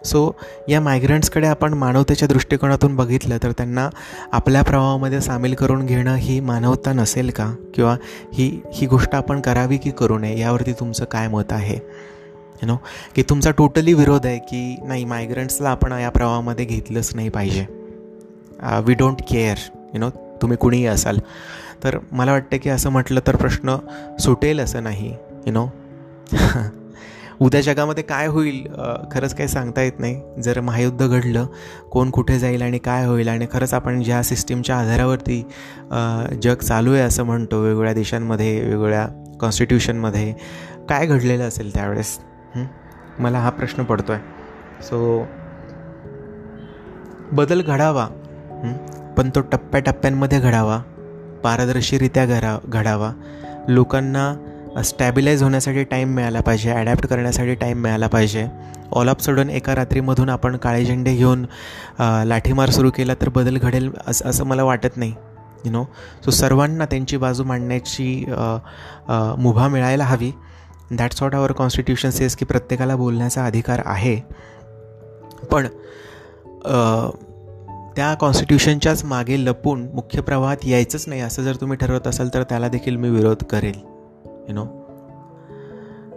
सो 0.05 0.31
या 0.69 0.79
मायग्रंट्सकडे 0.81 1.47
आपण 1.47 1.73
मानवतेच्या 1.73 2.27
दृष्टिकोनातून 2.27 2.95
बघितलं 2.95 3.37
तर 3.43 3.51
त्यांना 3.51 3.89
आपल्या 4.31 4.61
प्रवाहामध्ये 4.61 5.21
सामील 5.21 5.53
करून 5.53 5.85
घेणं 5.85 6.15
ही 6.15 6.39
मानवता 6.39 6.93
नसेल 6.93 7.29
का? 7.29 7.53
किंवा 7.75 7.95
ही 8.33 8.49
ही 8.73 8.87
गोष्ट 8.87 9.15
आपण 9.15 9.41
करावी 9.41 9.77
की 9.77 9.91
करू 9.91 10.17
नये? 10.17 10.39
यावरती 10.39 10.73
तुमचं 10.73 11.05
काय 11.05 11.27
मत 11.27 11.51
आहे? 11.51 11.75
यु 12.61 12.67
नो 12.67 12.75
की 13.15 13.23
तुमचा 13.23 13.51
टोटली 13.51 13.93
विरोध 13.93 14.25
आहे 14.25 14.37
की 14.39 14.75
नाही 14.87 15.05
मायग्रंट्सला 15.05 15.69
आपण 15.69 15.91
या 15.91 16.09
प्रवाहामध्ये 16.09 16.65
घेतलंच 16.65 17.11
नाही 17.15 17.29
पाहिजे. 17.29 17.65
We 18.85 18.93
don't 18.93 19.21
care 19.29 19.57
you 19.93 19.99
know 19.99 20.09
तुम्ही 20.41 20.57
कुणीही 20.57 20.85
असाल. 20.85 21.17
तर 21.83 21.97
मला 22.11 22.31
वाटतं 22.31 22.57
की 22.57 22.69
असं 22.69 22.89
म्हटलं 22.89 23.19
तर 23.27 23.35
प्रश्न 23.35 23.75
सुटेल 24.19 24.59
असं 24.59 24.83
नाही 24.83 25.15
यु 25.47 25.51
नो 25.51 25.67
उद्या 27.41 27.59
जगामध्ये 27.61 28.03
काय 28.03 28.27
होईल 28.27 28.67
खरंच 29.11 29.35
काही 29.35 29.47
सांगता 29.49 29.81
येत 29.81 29.99
नाही. 29.99 30.41
जर 30.43 30.59
महायुद्ध 30.59 31.07
घडलं 31.07 31.45
कोण 31.91 32.09
कुठे 32.09 32.39
जाईल 32.39 32.61
आणि 32.61 32.77
काय 32.77 33.05
होईल 33.05 33.27
आणि 33.27 33.47
खरंच 33.51 33.73
आपण 33.73 34.01
ज्या 34.03 34.21
सिस्टीमच्या 34.23 34.77
आधारावरती 34.77 35.41
जग 36.43 36.55
चालू 36.55 36.93
आहे 36.93 37.01
असं 37.01 37.23
म्हणतो 37.23 37.61
वेगवेगळ्या 37.61 37.93
देशांमध्ये 37.93 38.59
वेगवेगळ्या 38.61 39.07
कॉन्स्टिट्यूशनमध्ये 39.41 40.33
काय 40.89 41.05
घडलेलं 41.05 41.47
असेल 41.47 41.73
त्यावेळेस? 41.75 42.17
मला 43.19 43.39
हा 43.39 43.49
प्रश्न 43.49 43.83
पडतो 43.83 44.11
आहे 44.11 44.83
सो 44.83 45.25
बदल 47.31 47.61
घडावा. 47.61 48.07
पण 49.17 49.29
तो 49.29 49.41
टप्प्याटप्प्यांमध्ये 49.41 50.39
घडावा. 50.39 50.81
पारदर्शीरित्या 51.43 52.25
घडा 52.25 52.57
घडावा. 52.65 53.11
लोकांना 53.67 54.81
स्टॅबिलाईज 54.83 55.43
होण्यासाठी 55.43 55.83
टाईम 55.83 56.13
मिळाला 56.15 56.41
पाहिजे 56.41 56.71
ॲडॅप्ट 56.71 57.05
करण्यासाठी 57.07 57.53
टाईम 57.55 57.81
मिळाला 57.81 58.07
पाहिजे. 58.07 58.45
ऑल 58.91 59.09
ऑफ 59.09 59.21
सडन 59.21 59.49
एका 59.49 59.75
रात्रीमधून 59.75 60.29
आपण 60.29 60.55
काळे 60.57 60.85
झेंडे 60.85 61.15
घेऊन 61.15 61.45
लाठीमार 62.25 62.69
सुरू 62.69 62.91
केला 62.91 63.13
तर 63.13 63.29
बदल 63.29 63.57
घडेल 63.57 63.89
असं 64.07 64.29
असं 64.29 64.45
मला 64.45 64.63
वाटत 64.63 64.97
नाही. 64.97 65.13
यु 65.65 65.71
नो 65.71 65.83
सो 66.25 66.31
सर्वांना 66.31 66.85
त्यांची 66.85 67.17
बाजू 67.17 67.43
मांडण्याची 67.43 68.25
मुभा 69.37 69.67
मिळायला 69.67 70.03
हवी. 70.03 70.31
That's 70.91 71.21
what 71.21 71.35
our 71.35 71.51
constitution 71.51 72.09
says 72.09 72.35
की 72.35 72.45
प्रत्येकाला 72.45 72.95
बोलण्याचा 72.95 73.45
अधिकार 73.45 73.81
आहे. 73.85 74.15
पण 75.51 75.67
त्या 77.99 78.13
कॉन्स्टिट्यूशनच्याच 78.13 79.03
मागे 79.05 79.37
लपून 79.45 79.81
मुख्य 79.93 80.21
प्रवाहात 80.21 80.57
यायचंच 80.65 81.03
नाही 81.07 81.21
असं 81.21 81.43
जर 81.43 81.55
तुम्ही 81.55 81.77
ठरवत 81.77 82.07
असाल 82.07 82.29
तर 82.33 82.43
त्याला 82.43 82.67
देखील 82.67 82.95
मी 82.95 83.09
विरोध 83.09 83.43
करेल. 83.43 83.79
यु 84.49 84.53
नो 84.53 84.65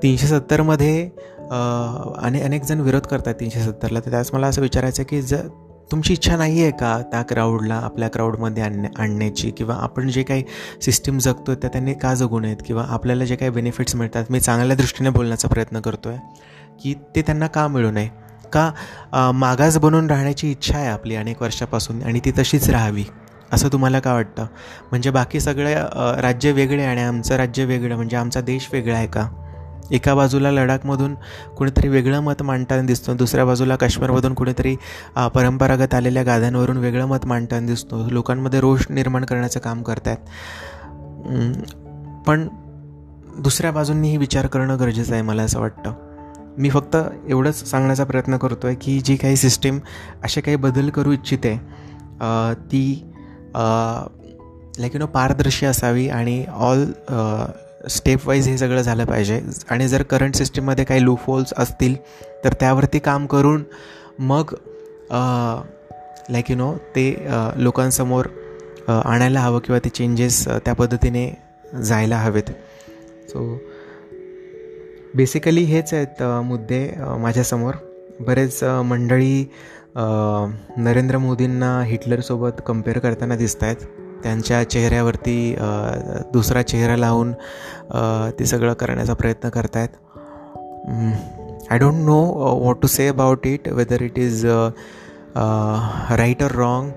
तीनशे 0.03 0.27
सत्तरमध्ये 0.27 1.05
आणि 2.23 2.41
अनेक 2.41 2.65
जण 2.65 2.81
विरोध 2.81 3.07
करतात 3.07 3.35
तीनशे 3.41 3.63
सत्तरला. 3.63 4.01
तर 4.01 4.11
त्याच 4.11 4.31
मला 4.33 4.47
असं 4.47 4.63
विचारायचं 4.63 5.03
की 5.03 5.23
जर 5.23 5.49
तुमची 5.93 6.13
इच्छा 6.13 6.37
नाही 6.37 6.63
आहे 6.63 6.71
का 6.71 6.97
त्या 7.13 7.23
क्राऊडला 7.23 7.75
आपल्या 7.75 8.09
क्राऊडमध्ये 8.09 8.63
आणण्या 8.63 8.91
आणण्याची? 9.03 9.51
किंवा 9.51 9.75
आपण 9.75 10.11
जे 10.11 10.23
काही 10.23 10.45
सिस्टीम 10.83 11.19
जगतो 11.19 11.55
त्या 11.55 11.71
त्यांनी 11.71 11.95
का 11.95 12.15
जगू 12.15 12.41
नयेत? 12.41 12.63
किंवा 12.67 12.85
आपल्याला 12.89 13.25
जे 13.25 13.37
काही 13.37 13.51
बेनिफिट्स 13.51 13.97
मिळतात 13.97 14.31
मी 14.31 14.41
चांगल्या 14.41 14.77
दृष्टीने 14.77 15.11
बोलण्याचा 15.11 15.49
प्रयत्न 15.49 15.81
करतो 15.81 16.09
आहे 16.09 16.19
की 16.83 16.95
ते 17.17 17.23
त्यांना 17.23 17.47
का 17.47 17.69
मिळू 17.69 17.91
नये? 17.91 18.09
का 18.53 19.33
मागास 19.35 19.79
बनून 19.79 20.11
राहण्याची 20.11 20.51
इच्छा 20.51 20.77
आहे 20.79 20.89
आपली 20.89 21.17
अनेक 21.17 21.43
वर्षापासून 21.43 22.03
आणि 22.03 22.21
ती 22.25 22.33
तशीच 22.39 22.69
राहावी. 22.71 23.05
असं 23.53 23.69
तुम्हाला 23.69 24.01
का 24.01 24.13
वाटतं? 24.15 24.47
म्हणजे 24.91 25.11
बाकी 25.11 25.41
सगळे 25.41 25.75
राज्य 26.23 26.53
वेगळे 26.53 26.85
आणि 26.85 27.01
आमचं 27.03 27.37
राज्य 27.37 27.65
वेगळं 27.65 27.97
म्हणजे 27.97 28.17
आमचा 28.17 28.41
देश 28.41 28.69
वेगळा 28.73 28.97
आहे 28.97 29.07
का? 29.07 29.29
एका 29.91 30.15
बाजूला 30.15 30.51
लडाखमधून 30.51 31.15
कुणीतरी 31.57 31.89
वेगळं 31.89 32.21
मत 32.21 32.43
मांडताना 32.43 32.83
दिसतो 32.83 33.15
दुसऱ्या 33.15 33.45
बाजूला 33.45 33.77
काश्मीरमधून 33.77 34.35
कुणीतरी 34.35 34.75
परंपरागत 35.35 35.95
आलेल्या 35.95 36.23
गाद्यांवरून 36.23 36.77
वेगळं 36.77 37.07
मत 37.07 37.27
मांडताना 37.27 37.67
दिसतो. 37.67 38.07
लोकांमध्ये 38.11 38.61
रोष 38.61 38.87
निर्माण 38.91 39.25
करण्याचं 39.25 39.61
काम 39.61 39.83
करत 39.83 40.09
आहेत 40.09 40.19
पण 42.27 42.49
दुसऱ्या 43.37 43.73
बाजूंनीही 43.73 44.17
विचार 44.17 44.47
करणं 44.47 44.79
गरजेचं 44.81 45.13
आहे 45.13 45.23
मला 45.23 45.43
असं 45.43 45.61
वाटतं. 45.61 45.93
मी 46.59 46.71
फक्त 46.71 46.97
एवढंच 47.29 47.65
सांगण्याचा 47.71 48.05
प्रयत्न 48.05 48.37
करतो 48.37 48.67
आहे 48.67 48.77
की 48.77 49.01
जी 49.01 49.17
काही 49.17 49.37
सिस्टीम 49.37 49.79
असे 50.25 50.41
काही 50.41 50.57
बदल 50.57 50.91
करू 50.91 51.13
इच्छिते 51.13 51.57
ती 52.73 52.83
लाईक 54.79 54.95
यु 54.95 54.99
नो 54.99 55.07
पारदर्शी 55.07 55.67
असावी 55.67 56.09
आणि 56.09 56.45
ऑल 56.55 56.85
स्टेप 57.91 58.27
वाईज 58.29 58.49
हे 58.49 58.57
सगळं 58.59 58.83
झालं 58.83 59.05
पाहिजे. 59.05 59.41
आणि 59.71 59.89
जर 59.89 60.03
करंट 60.03 60.35
सिस्टीममध्ये 60.35 60.85
काही 60.85 61.05
लूफोल्स 61.05 61.53
असतील 61.59 61.97
तर 62.45 62.53
त्यावरती 62.53 62.99
काम 62.99 63.27
करून 63.27 63.63
मग 64.19 64.55
लाईक 66.31 66.51
यू 66.51 66.57
नो 66.57 66.73
ते 66.97 67.27
लोकांसमोर 67.57 68.27
आणायला 68.89 69.41
हवं 69.41 69.59
किंवा 69.59 69.79
ते 69.79 69.89
चेंजेस 69.89 70.47
त्या 70.65 70.75
पद्धतीने 70.75 71.31
जायला 71.83 72.17
हवेत. 72.17 72.51
सो 73.29 73.57
बेसिकली 75.15 75.63
हेच 75.65 75.93
आहेत 75.95 76.23
मुद्दे 76.45 76.87
माझ्यासमोर. 77.19 77.75
बरेच 78.21 78.63
मंडळी 78.65 79.45
नरेंद्र 79.97 81.19
मोदींना 81.19 81.81
हिटलरसोबत 81.83 82.61
कंपेअर 82.67 82.99
करताना 82.99 83.37
दिसत 83.37 83.63
आहेत 83.63 83.77
त्यांच्या 84.23 84.63
चेहऱ्यावरती 84.71 85.55
दुसरा 86.33 86.63
चेहरा 86.63 86.97
लावून 86.97 87.33
ते 88.39 88.45
सगळं 88.45 88.73
करण्याचा 88.73 89.15
प्रयत्न 89.15 89.49
करत 89.49 89.77
आहेत 89.77 89.89
I 91.71 91.79
don't 91.79 92.05
know 92.05 92.21
what 92.65 92.81
to 92.83 92.89
say 92.89 93.09
about 93.09 93.47
it 93.47 93.69
whether 93.69 94.03
it 94.03 94.19
is 94.19 94.47
right 96.17 96.43
or 96.43 96.51
wrong 96.51 96.91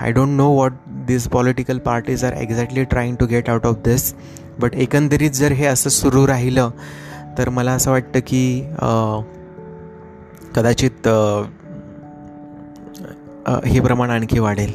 I 0.00 0.12
don't 0.12 0.36
know 0.36 0.50
what 0.50 0.72
this 1.06 1.28
political 1.28 1.78
parties 1.78 2.24
are 2.24 2.32
exactly 2.32 2.84
trying 2.84 3.16
to 3.16 3.26
get 3.26 3.50
out 3.50 3.66
of 3.66 3.76
this 3.84 4.12
but 4.60 4.74
एकंदरीत 4.74 5.30
जर 5.30 5.52
हे 5.52 5.66
असं 5.66 5.90
सुरू 5.90 6.26
राहिलं 6.26 6.70
तर 7.38 7.48
मला 7.48 7.72
असं 7.72 7.90
वाटतं 7.90 8.20
की 8.26 8.60
कदाचित 10.54 11.08
हे 13.66 13.80
प्रमाण 13.80 14.10
आणखी 14.10 14.38
वाढेल. 14.38 14.72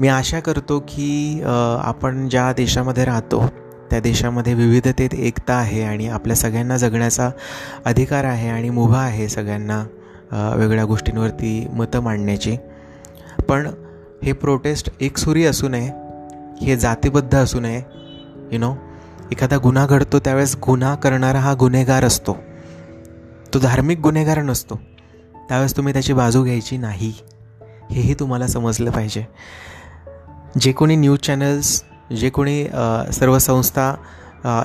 मी 0.00 0.08
आशा 0.08 0.40
करतो 0.40 0.78
की 0.88 1.40
आपण 1.44 2.28
ज्या 2.28 2.52
देशामध्ये 2.52 3.04
राहतो 3.04 3.46
त्या 3.90 4.00
देशामध्ये 4.00 4.54
विविधतेत 4.54 5.14
एकता 5.14 5.54
आहे 5.54 5.82
आणि 5.82 6.08
आपल्या 6.08 6.36
सगळ्यांना 6.36 6.76
जगण्याचा 6.76 7.30
अधिकार 7.84 8.24
आहे 8.24 8.48
आणि 8.48 8.70
मुभा 8.70 8.98
आहे 8.98 9.28
सगळ्यांना 9.28 9.84
वेगळ्या 10.56 10.84
गोष्टींवरती 10.84 11.66
मतं 11.72 12.00
मांडण्याची. 12.00 12.56
पण 13.48 13.66
हे 14.24 14.32
प्रोटेस्ट 14.32 14.90
एकसुरी 15.00 15.44
असू 15.44 15.68
नये 15.68 15.90
हे 16.62 16.76
जातीबद्ध 16.76 17.34
असू 17.34 17.60
नये 17.60 17.82
यु 18.52 18.58
नो 18.58 18.74
एखादा 19.32 19.56
गुन्हा 19.56 19.86
घडतो 19.86 20.18
त्यावेळेस 20.18 20.56
गुन्हा 20.66 20.94
करणारा 20.94 21.38
हा 21.38 21.54
गुन्हेगार 21.58 22.04
असतो. 22.04 22.36
तो 23.54 23.58
धार्मिक 23.58 24.00
गुन्हेगार 24.00 24.40
नसतो. 24.42 24.80
त्यावेळेस 25.48 25.76
तुम्ही 25.76 25.92
त्याची 25.92 26.12
बाजू 26.12 26.42
घ्यायची 26.44 26.76
नाही. 26.76 27.12
हेही 27.90 28.14
तुम्हाला 28.14 28.46
समजलं 28.46 28.90
पाहिजे. 28.90 29.24
जे 30.60 30.72
कोणी 30.72 30.96
न्यूज 30.96 31.18
चॅनल्स 31.18 31.82
जे 32.20 32.30
कोणी 32.30 32.64
सर्व 33.12 33.38
संस्था 33.38 33.94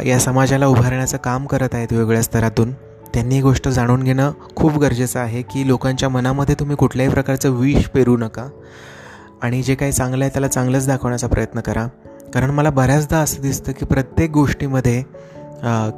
या 0.05 0.19
समाजाला 0.19 0.67
उभारण्याचं 0.67 1.17
काम 1.17 1.45
करत 1.45 1.73
आहेत 1.73 1.87
वेगवेगळ्या 1.91 2.23
स्तरातून 2.23 2.71
त्यांनी 3.13 3.35
ही 3.35 3.41
गोष्ट 3.41 3.67
जाणून 3.67 4.03
घेणं 4.03 4.31
खूप 4.55 4.77
गरजेचं 4.77 5.19
आहे 5.19 5.41
की 5.41 5.67
लोकांच्या 5.67 6.09
मनामध्ये 6.09 6.55
तुम्ही 6.55 6.75
कुठल्याही 6.75 7.11
प्रकारचं 7.13 7.49
विष 7.49 7.85
पेरू 7.85 8.17
नका. 8.17 8.47
आणि 9.41 9.61
जे 9.63 9.75
काही 9.75 9.91
चांगलं 9.91 10.23
आहे 10.23 10.31
त्याला 10.33 10.47
चांगलंच 10.47 10.87
दाखवण्याचा 10.87 11.27
प्रयत्न 11.27 11.59
करा. 11.59 11.87
कारण 12.33 12.49
मला 12.49 12.69
बऱ्याचदा 12.69 13.17
असं 13.17 13.41
दिसतं 13.41 13.71
की 13.71 13.85
प्रत्येक 13.85 14.31
गोष्टीमध्ये 14.31 15.01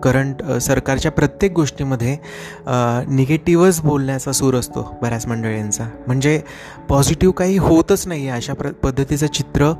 करंट 0.04 0.44
सरकारच्या 0.62 1.12
प्रत्येक 1.12 1.52
गोष्टीमध्ये 1.52 2.18
निगेटिव्हच 3.10 3.80
बोलण्याचा 3.82 4.32
सूर 4.32 4.56
असतो 4.56 4.82
बऱ्याच 5.02 5.26
मंडळींचा. 5.28 5.88
म्हणजे 6.08 6.42
पॉझिटिव्ह 6.90 7.34
काही 7.34 7.58
होतच 7.58 8.08
नाही 8.08 8.28
आहे 8.28 8.38
अशा 8.38 8.54
प्र 8.54 8.72
पद्धतीचं 8.84 9.28
चित्र 9.28 9.72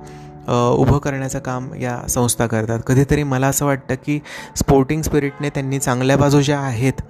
उभं 0.50 0.98
करण्याचं 0.98 1.40
काम 1.40 1.74
या 1.74 1.98
संस्था 2.10 2.48
करतात. 2.48 2.80
कधीतरी 2.88 3.24
मला 3.24 3.48
असं 3.48 3.66
वाटतं 3.66 3.96
की 4.06 4.20
स्पोर्टिंग 4.56 5.02
स्पिरिटने 5.02 5.50
त्यांनी 5.50 5.80
चांगल्या 5.80 6.18
बाजू 6.18 6.42
ज्या 6.42 6.60
आहेत 6.60 7.02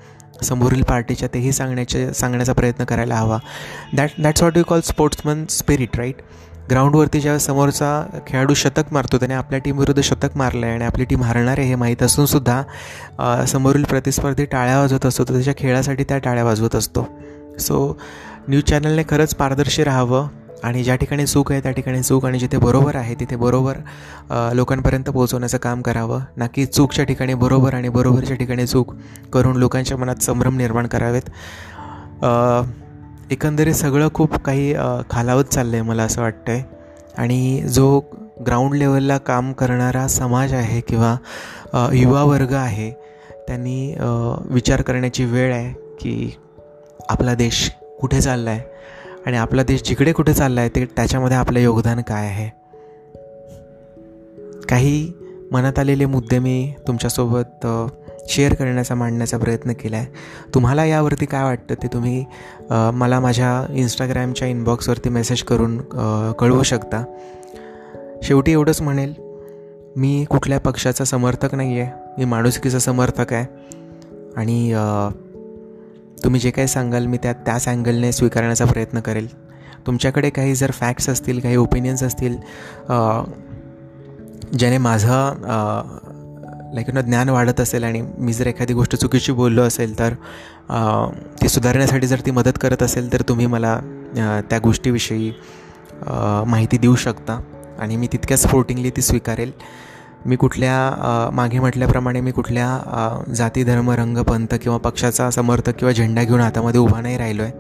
समोरील 0.44 0.82
पार्टीच्या 0.84 1.28
तेही 1.34 1.52
सांगण्याचे 1.52 2.14
सांगण्याचा 2.14 2.54
प्रयत्न 2.54 2.84
करायला 2.86 3.16
हवा. 3.16 3.38
That 3.96 4.22
that's 4.22 4.44
what 4.44 4.58
you 4.58 4.64
call 4.64 4.82
sportsman 4.82 5.46
spirit 5.50 5.98
right 5.98 6.22
ग्राउंडवरती 6.70 7.20
जेव्हा 7.22 7.40
समोरचा 7.40 8.22
खेळाडू 8.28 8.54
शतक 8.54 8.94
मारतो 8.94 9.18
त्याने 9.18 9.34
आपल्या 9.34 9.60
टीमविरुद्ध 9.66 10.02
शतक 10.04 10.38
मारलं 10.38 10.66
आहे 10.66 10.76
आणि 10.76 10.86
आपली 10.86 11.06
टीम 11.06 11.24
हरणार 11.24 11.58
आहे 11.58 11.68
हे 11.68 11.76
माहीत 11.76 12.04
असूनसुद्धा 12.04 13.46
समोरील 13.48 13.84
प्रतिस्पर्धी 13.84 14.46
टाळ्या 14.46 14.80
वाजवत 14.80 15.06
असतो. 15.06 15.24
तर 15.24 15.34
त्याच्या 15.34 15.54
खेळासाठी 15.58 16.04
त्या 16.04 16.18
टाळ्या 16.18 16.44
वाजवत 16.44 16.76
असतो. 16.76 17.08
सो 17.60 17.98
न्यूज 18.48 18.64
चॅनलने 18.64 19.04
खरंच 19.10 19.36
पारदर्शी 19.36 19.84
राहावं 19.84 20.28
आणि 20.64 20.84
ज्या 20.84 20.96
ठिकाणी 20.96 21.26
चूक 21.26 21.52
आहे 21.52 21.62
त्या 21.62 21.72
ठिकाणी 21.72 22.02
चूक 22.04 22.26
आणि 22.26 22.40
जिथे 22.40 22.58
बरोबर 22.58 22.96
आहे 22.96 23.16
तिथे 23.20 23.36
बरोबर 23.36 23.78
लोकांपर्यंत 24.56 25.10
पोहोचवण्याचं 25.10 25.58
काम 25.58 25.82
करावं. 25.82 26.22
ना 26.38 26.48
की 26.48 26.66
चूकच्या 26.66 27.06
ठिकाणी 27.06 27.34
बरोबर 27.34 27.74
आणि 27.74 27.90
बरोबरच्या 27.90 28.36
ठिकाणी 28.38 28.66
चूक 28.68 28.94
करून 29.34 29.58
लोकांच्या 29.58 29.98
मनात 29.98 30.24
संभ्रम 30.24 30.58
निर्माण 30.58 30.88
करावेत. 30.88 31.30
एकंदरीत 33.32 33.74
सगळं 33.74 34.08
खूप 34.14 34.36
काही 34.36 34.74
खालावत 35.10 35.44
चाललं 35.44 35.76
आहे 35.76 35.82
मला 35.82 36.04
असं 36.04 36.22
वाटतं 36.22 36.52
आहे 36.52 36.64
आणि 37.18 37.62
जो 37.62 38.00
ग्राउंड 38.46 38.74
लेवलला 38.74 39.18
काम 39.18 39.54
करणारा 39.54 40.08
समाज 40.08 40.54
आहे 40.54 40.82
किंवा 40.82 41.18
युवा 41.94 42.24
वर्ग 42.24 42.54
आहे 42.54 42.92
त्यांनी 43.48 43.96
विचार 44.50 44.82
करण्याची 44.82 45.26
वेळ 45.26 45.54
आहे 45.54 45.74
की 46.00 46.38
आपला 47.10 47.34
देश 47.34 47.72
कुठे 48.02 48.22
चालला 48.22 48.50
आहे 48.50 48.62
आणि 49.26 49.38
आपला 49.38 49.64
देश 49.64 49.84
जिकडे 49.84 50.12
कुठे 50.12 50.34
चालला 50.34 50.62
आहे 50.62 50.70
ते 50.70 50.86
त्याच्यामध्ये 50.86 51.38
आपलं 51.38 51.60
योगदान 51.60 52.02
काय 52.02 52.28
आहे? 52.28 52.50
काही 54.70 55.14
मनात 55.52 55.80
आलेले 55.80 56.06
मुद्दे 56.06 56.40
मी 56.40 56.74
तुमच्यासोबत 56.88 57.68
शेअर 58.28 58.54
करण्याचा 58.54 58.96
मांडण्याचा 58.96 59.38
प्रयत्न 59.38 59.74
केला 59.74 59.98
आहे 59.98 60.08
तुम्हाला 60.54 60.86
यावरती 60.86 61.26
काय 61.26 61.44
वाटतं 61.44 61.76
ते 61.84 61.88
तुम्ही 61.88 62.24
मला 62.70 63.20
माझ्या 63.20 63.66
इंस्टाग्रामच्या 63.74 64.48
इनबॉक्सवरती 64.48 65.10
मेसेज 65.10 65.44
करून 65.44 65.78
कळवू 66.40 66.64
शकता. 66.64 67.04
शेवटी 68.24 68.52
एवढंच 68.52 68.82
म्हणेल 68.82 69.14
मी 69.96 70.26
कुठल्या 70.30 70.60
पक्षाचा 70.60 71.04
समर्थक 71.04 71.56
नाही 71.56 71.80
आहे 71.80 71.92
मी 72.18 72.26
माणुसकीचा 72.26 72.80
समर्थक 72.80 73.34
आहे. 73.34 73.46
आणि 74.38 74.74
तुम्ही 76.24 76.40
जे 76.42 76.52
काही 76.52 76.68
सांगाल 76.68 77.06
मी 77.06 77.18
त्या 77.18 77.34
त्याच 77.46 77.68
अँगलने 77.68 78.12
स्वीकारण्याचा 78.12 78.66
प्रयत्न 78.66 79.00
करेल. 79.00 79.28
तुमच्याकडे 79.88 80.30
काही 80.30 80.56
जर 80.56 80.72
फॅक्ट्स 80.72 81.10
असतील 81.10 81.40
काही 81.40 81.56
ओपिनियन्स 81.56 82.04
असतील 82.04 82.36
ज्याने 84.54 84.78
माझं 84.78 85.34
लाईक 86.74 86.90
ना 86.90 87.02
ज्ञान 87.02 87.30
वाढत 87.30 87.62
असेल 87.62 87.84
आणि 87.84 88.02
मी 88.18 88.34
जर 88.34 88.48
एखादी 88.48 88.74
गोष्ट 88.74 88.96
चुकीची 88.96 89.32
बोललो 89.32 89.62
असेल 89.62 90.00
तर 90.00 90.14
ती 91.42 91.48
सुधारण्यासाठी 91.48 92.08
जर 92.08 92.20
ती 92.26 92.32
मदत 92.32 92.58
करत 92.62 92.84
असेल 92.84 93.14
तर 93.14 93.22
तुम्ही 93.22 93.46
मला 93.46 93.80
त्या 94.50 94.60
गोष्टीविषयी 94.60 95.34
माहिती 96.48 96.78
देऊ 96.78 96.96
शकता 96.96 97.42
आणि 97.80 97.96
मी 97.96 98.08
तितक्याच 98.08 98.44
स्पोर्टिंगली 98.44 98.90
ती 98.90 99.02
स्वीकारेल. 99.02 99.52
मी 100.26 100.36
कुठल्या 100.36 101.30
मागे 101.34 101.60
म्हटल्याप्रमाणे 101.60 102.22
मी 102.22 102.32
कुठल्या 102.32 103.24
जाती 103.36 103.64
धर्म 103.64 103.92
रंग 103.92 104.18
पंथ 104.18 104.56
किंवा 104.62 104.78
पक्षाचा 104.78 105.30
समर्थक 105.30 105.70
किंवा 105.70 105.92
झेंडा 105.92 106.24
घेऊन 106.24 106.40
हातामध्ये 106.40 106.80
उभा 106.80 107.02
नाही 107.02 107.18
राहिलो 107.18 107.44
आहे 107.44 107.52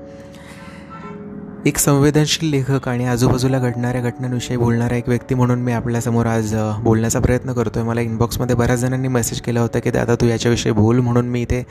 एक 1.67 1.77
संवेदनशील 1.77 2.49
लेखक 2.49 2.87
आणि 2.87 3.05
आजूबाजूला 3.05 3.59
घडणाऱ्या 3.59 4.01
घटनांविषयी 4.01 4.57
बोलणारा 4.57 4.95
एक 4.95 5.09
व्यक्ती 5.09 5.35
म्हणून 5.35 5.59
मी 5.59 5.71
आपल्यासमोर 5.71 6.25
आज 6.25 6.55
बोलण्याचा 6.79 7.19
प्रयत्न 7.19 7.53
करतो 7.53 7.79
आहे 7.79 7.87
मला 7.87 8.01
इनबॉक्समध्ये 8.01 8.55
बऱ्याच 8.55 8.79
जणांनी 8.79 9.07
मेसेज 9.07 9.41
केला 9.41 9.61
होता 9.61 9.79
की 9.79 9.91
दादा 9.91 10.15
तू 10.15 10.25
याच्याविषयी 10.25 10.71
बोल 10.71 10.99
म्हणून 10.99 11.25
मी 11.25 11.41
इथे 11.41 11.65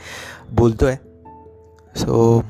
बोलतो 0.51 0.85
आहे 0.85 0.97
so 1.99 2.43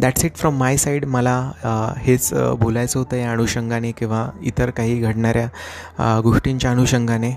that's 0.00 0.24
it 0.24 0.34
from 0.34 0.56
my 0.56 0.76
side 0.76 1.04
मला 1.04 1.50
हेच 1.98 2.34
बोलायचं 2.34 2.98
होतं 2.98 3.16
या 3.16 3.32
अनुषंगाने 3.32 3.92
किंवा 3.92 4.28
इतर 4.42 4.70
काही 4.70 4.98
घडणाऱ्या 5.00 6.20
गोष्टींच्या 6.24 6.70
अनुषंगाने 6.70 7.30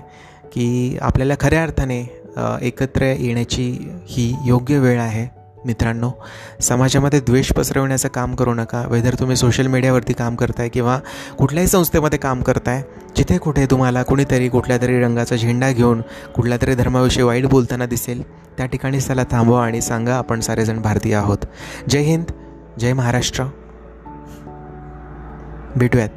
की 0.52 0.98
आपल्याला 1.00 1.34
खऱ्या 1.40 1.62
अर्थाने 1.62 2.22
एकत्र 2.62 3.04
येण्याची 3.18 3.88
ही 4.06 4.36
योग्य 4.46 4.78
वेळ 4.78 5.00
आहे. 5.00 5.45
मित्रांनो 5.66 6.10
समाजामध्ये 6.60 7.20
द्वेष 7.20 7.52
पसरवण्याचं 7.52 8.08
काम 8.08 8.34
करू 8.34 8.54
नका. 8.54 8.86
वेदर 8.88 9.14
तुम्ही 9.14 9.36
सोशल 9.36 9.66
मीडियावरती 9.66 10.12
काम 10.12 10.34
करताय 10.34 10.68
किंवा 10.68 10.98
कुठल्याही 11.38 11.68
संस्थेमध्ये 11.68 12.18
काम 12.18 12.42
करताय 12.42 12.82
जिथे 13.16 13.38
कुठे 13.38 13.66
तुम्हाला 13.66 14.02
कुणीतरी 14.02 14.48
कुठल्या 14.48 14.78
तरी 14.80 15.00
रंगाचा 15.00 15.36
झेंडा 15.36 15.70
घेऊन 15.70 16.00
कुठल्या 16.34 16.58
तरी 16.62 16.74
धर्माविषयी 16.74 17.22
वाईट 17.22 17.46
बोलताना 17.46 17.86
दिसेल 17.86 18.22
त्या 18.56 18.66
ठिकाणी 18.66 18.98
त्याला 18.98 19.22
थांबवा 19.30 19.64
आणि 19.64 19.80
सांगा 19.80 20.14
आपण 20.14 20.40
सारेजण 20.40 20.82
भारतीय 20.82 21.14
आहोत. 21.14 21.38
जय 21.88 22.00
हिंद 22.00 22.24
जय 22.78 22.92
महाराष्ट्र. 22.92 23.44
भेटूयात. 25.76 26.08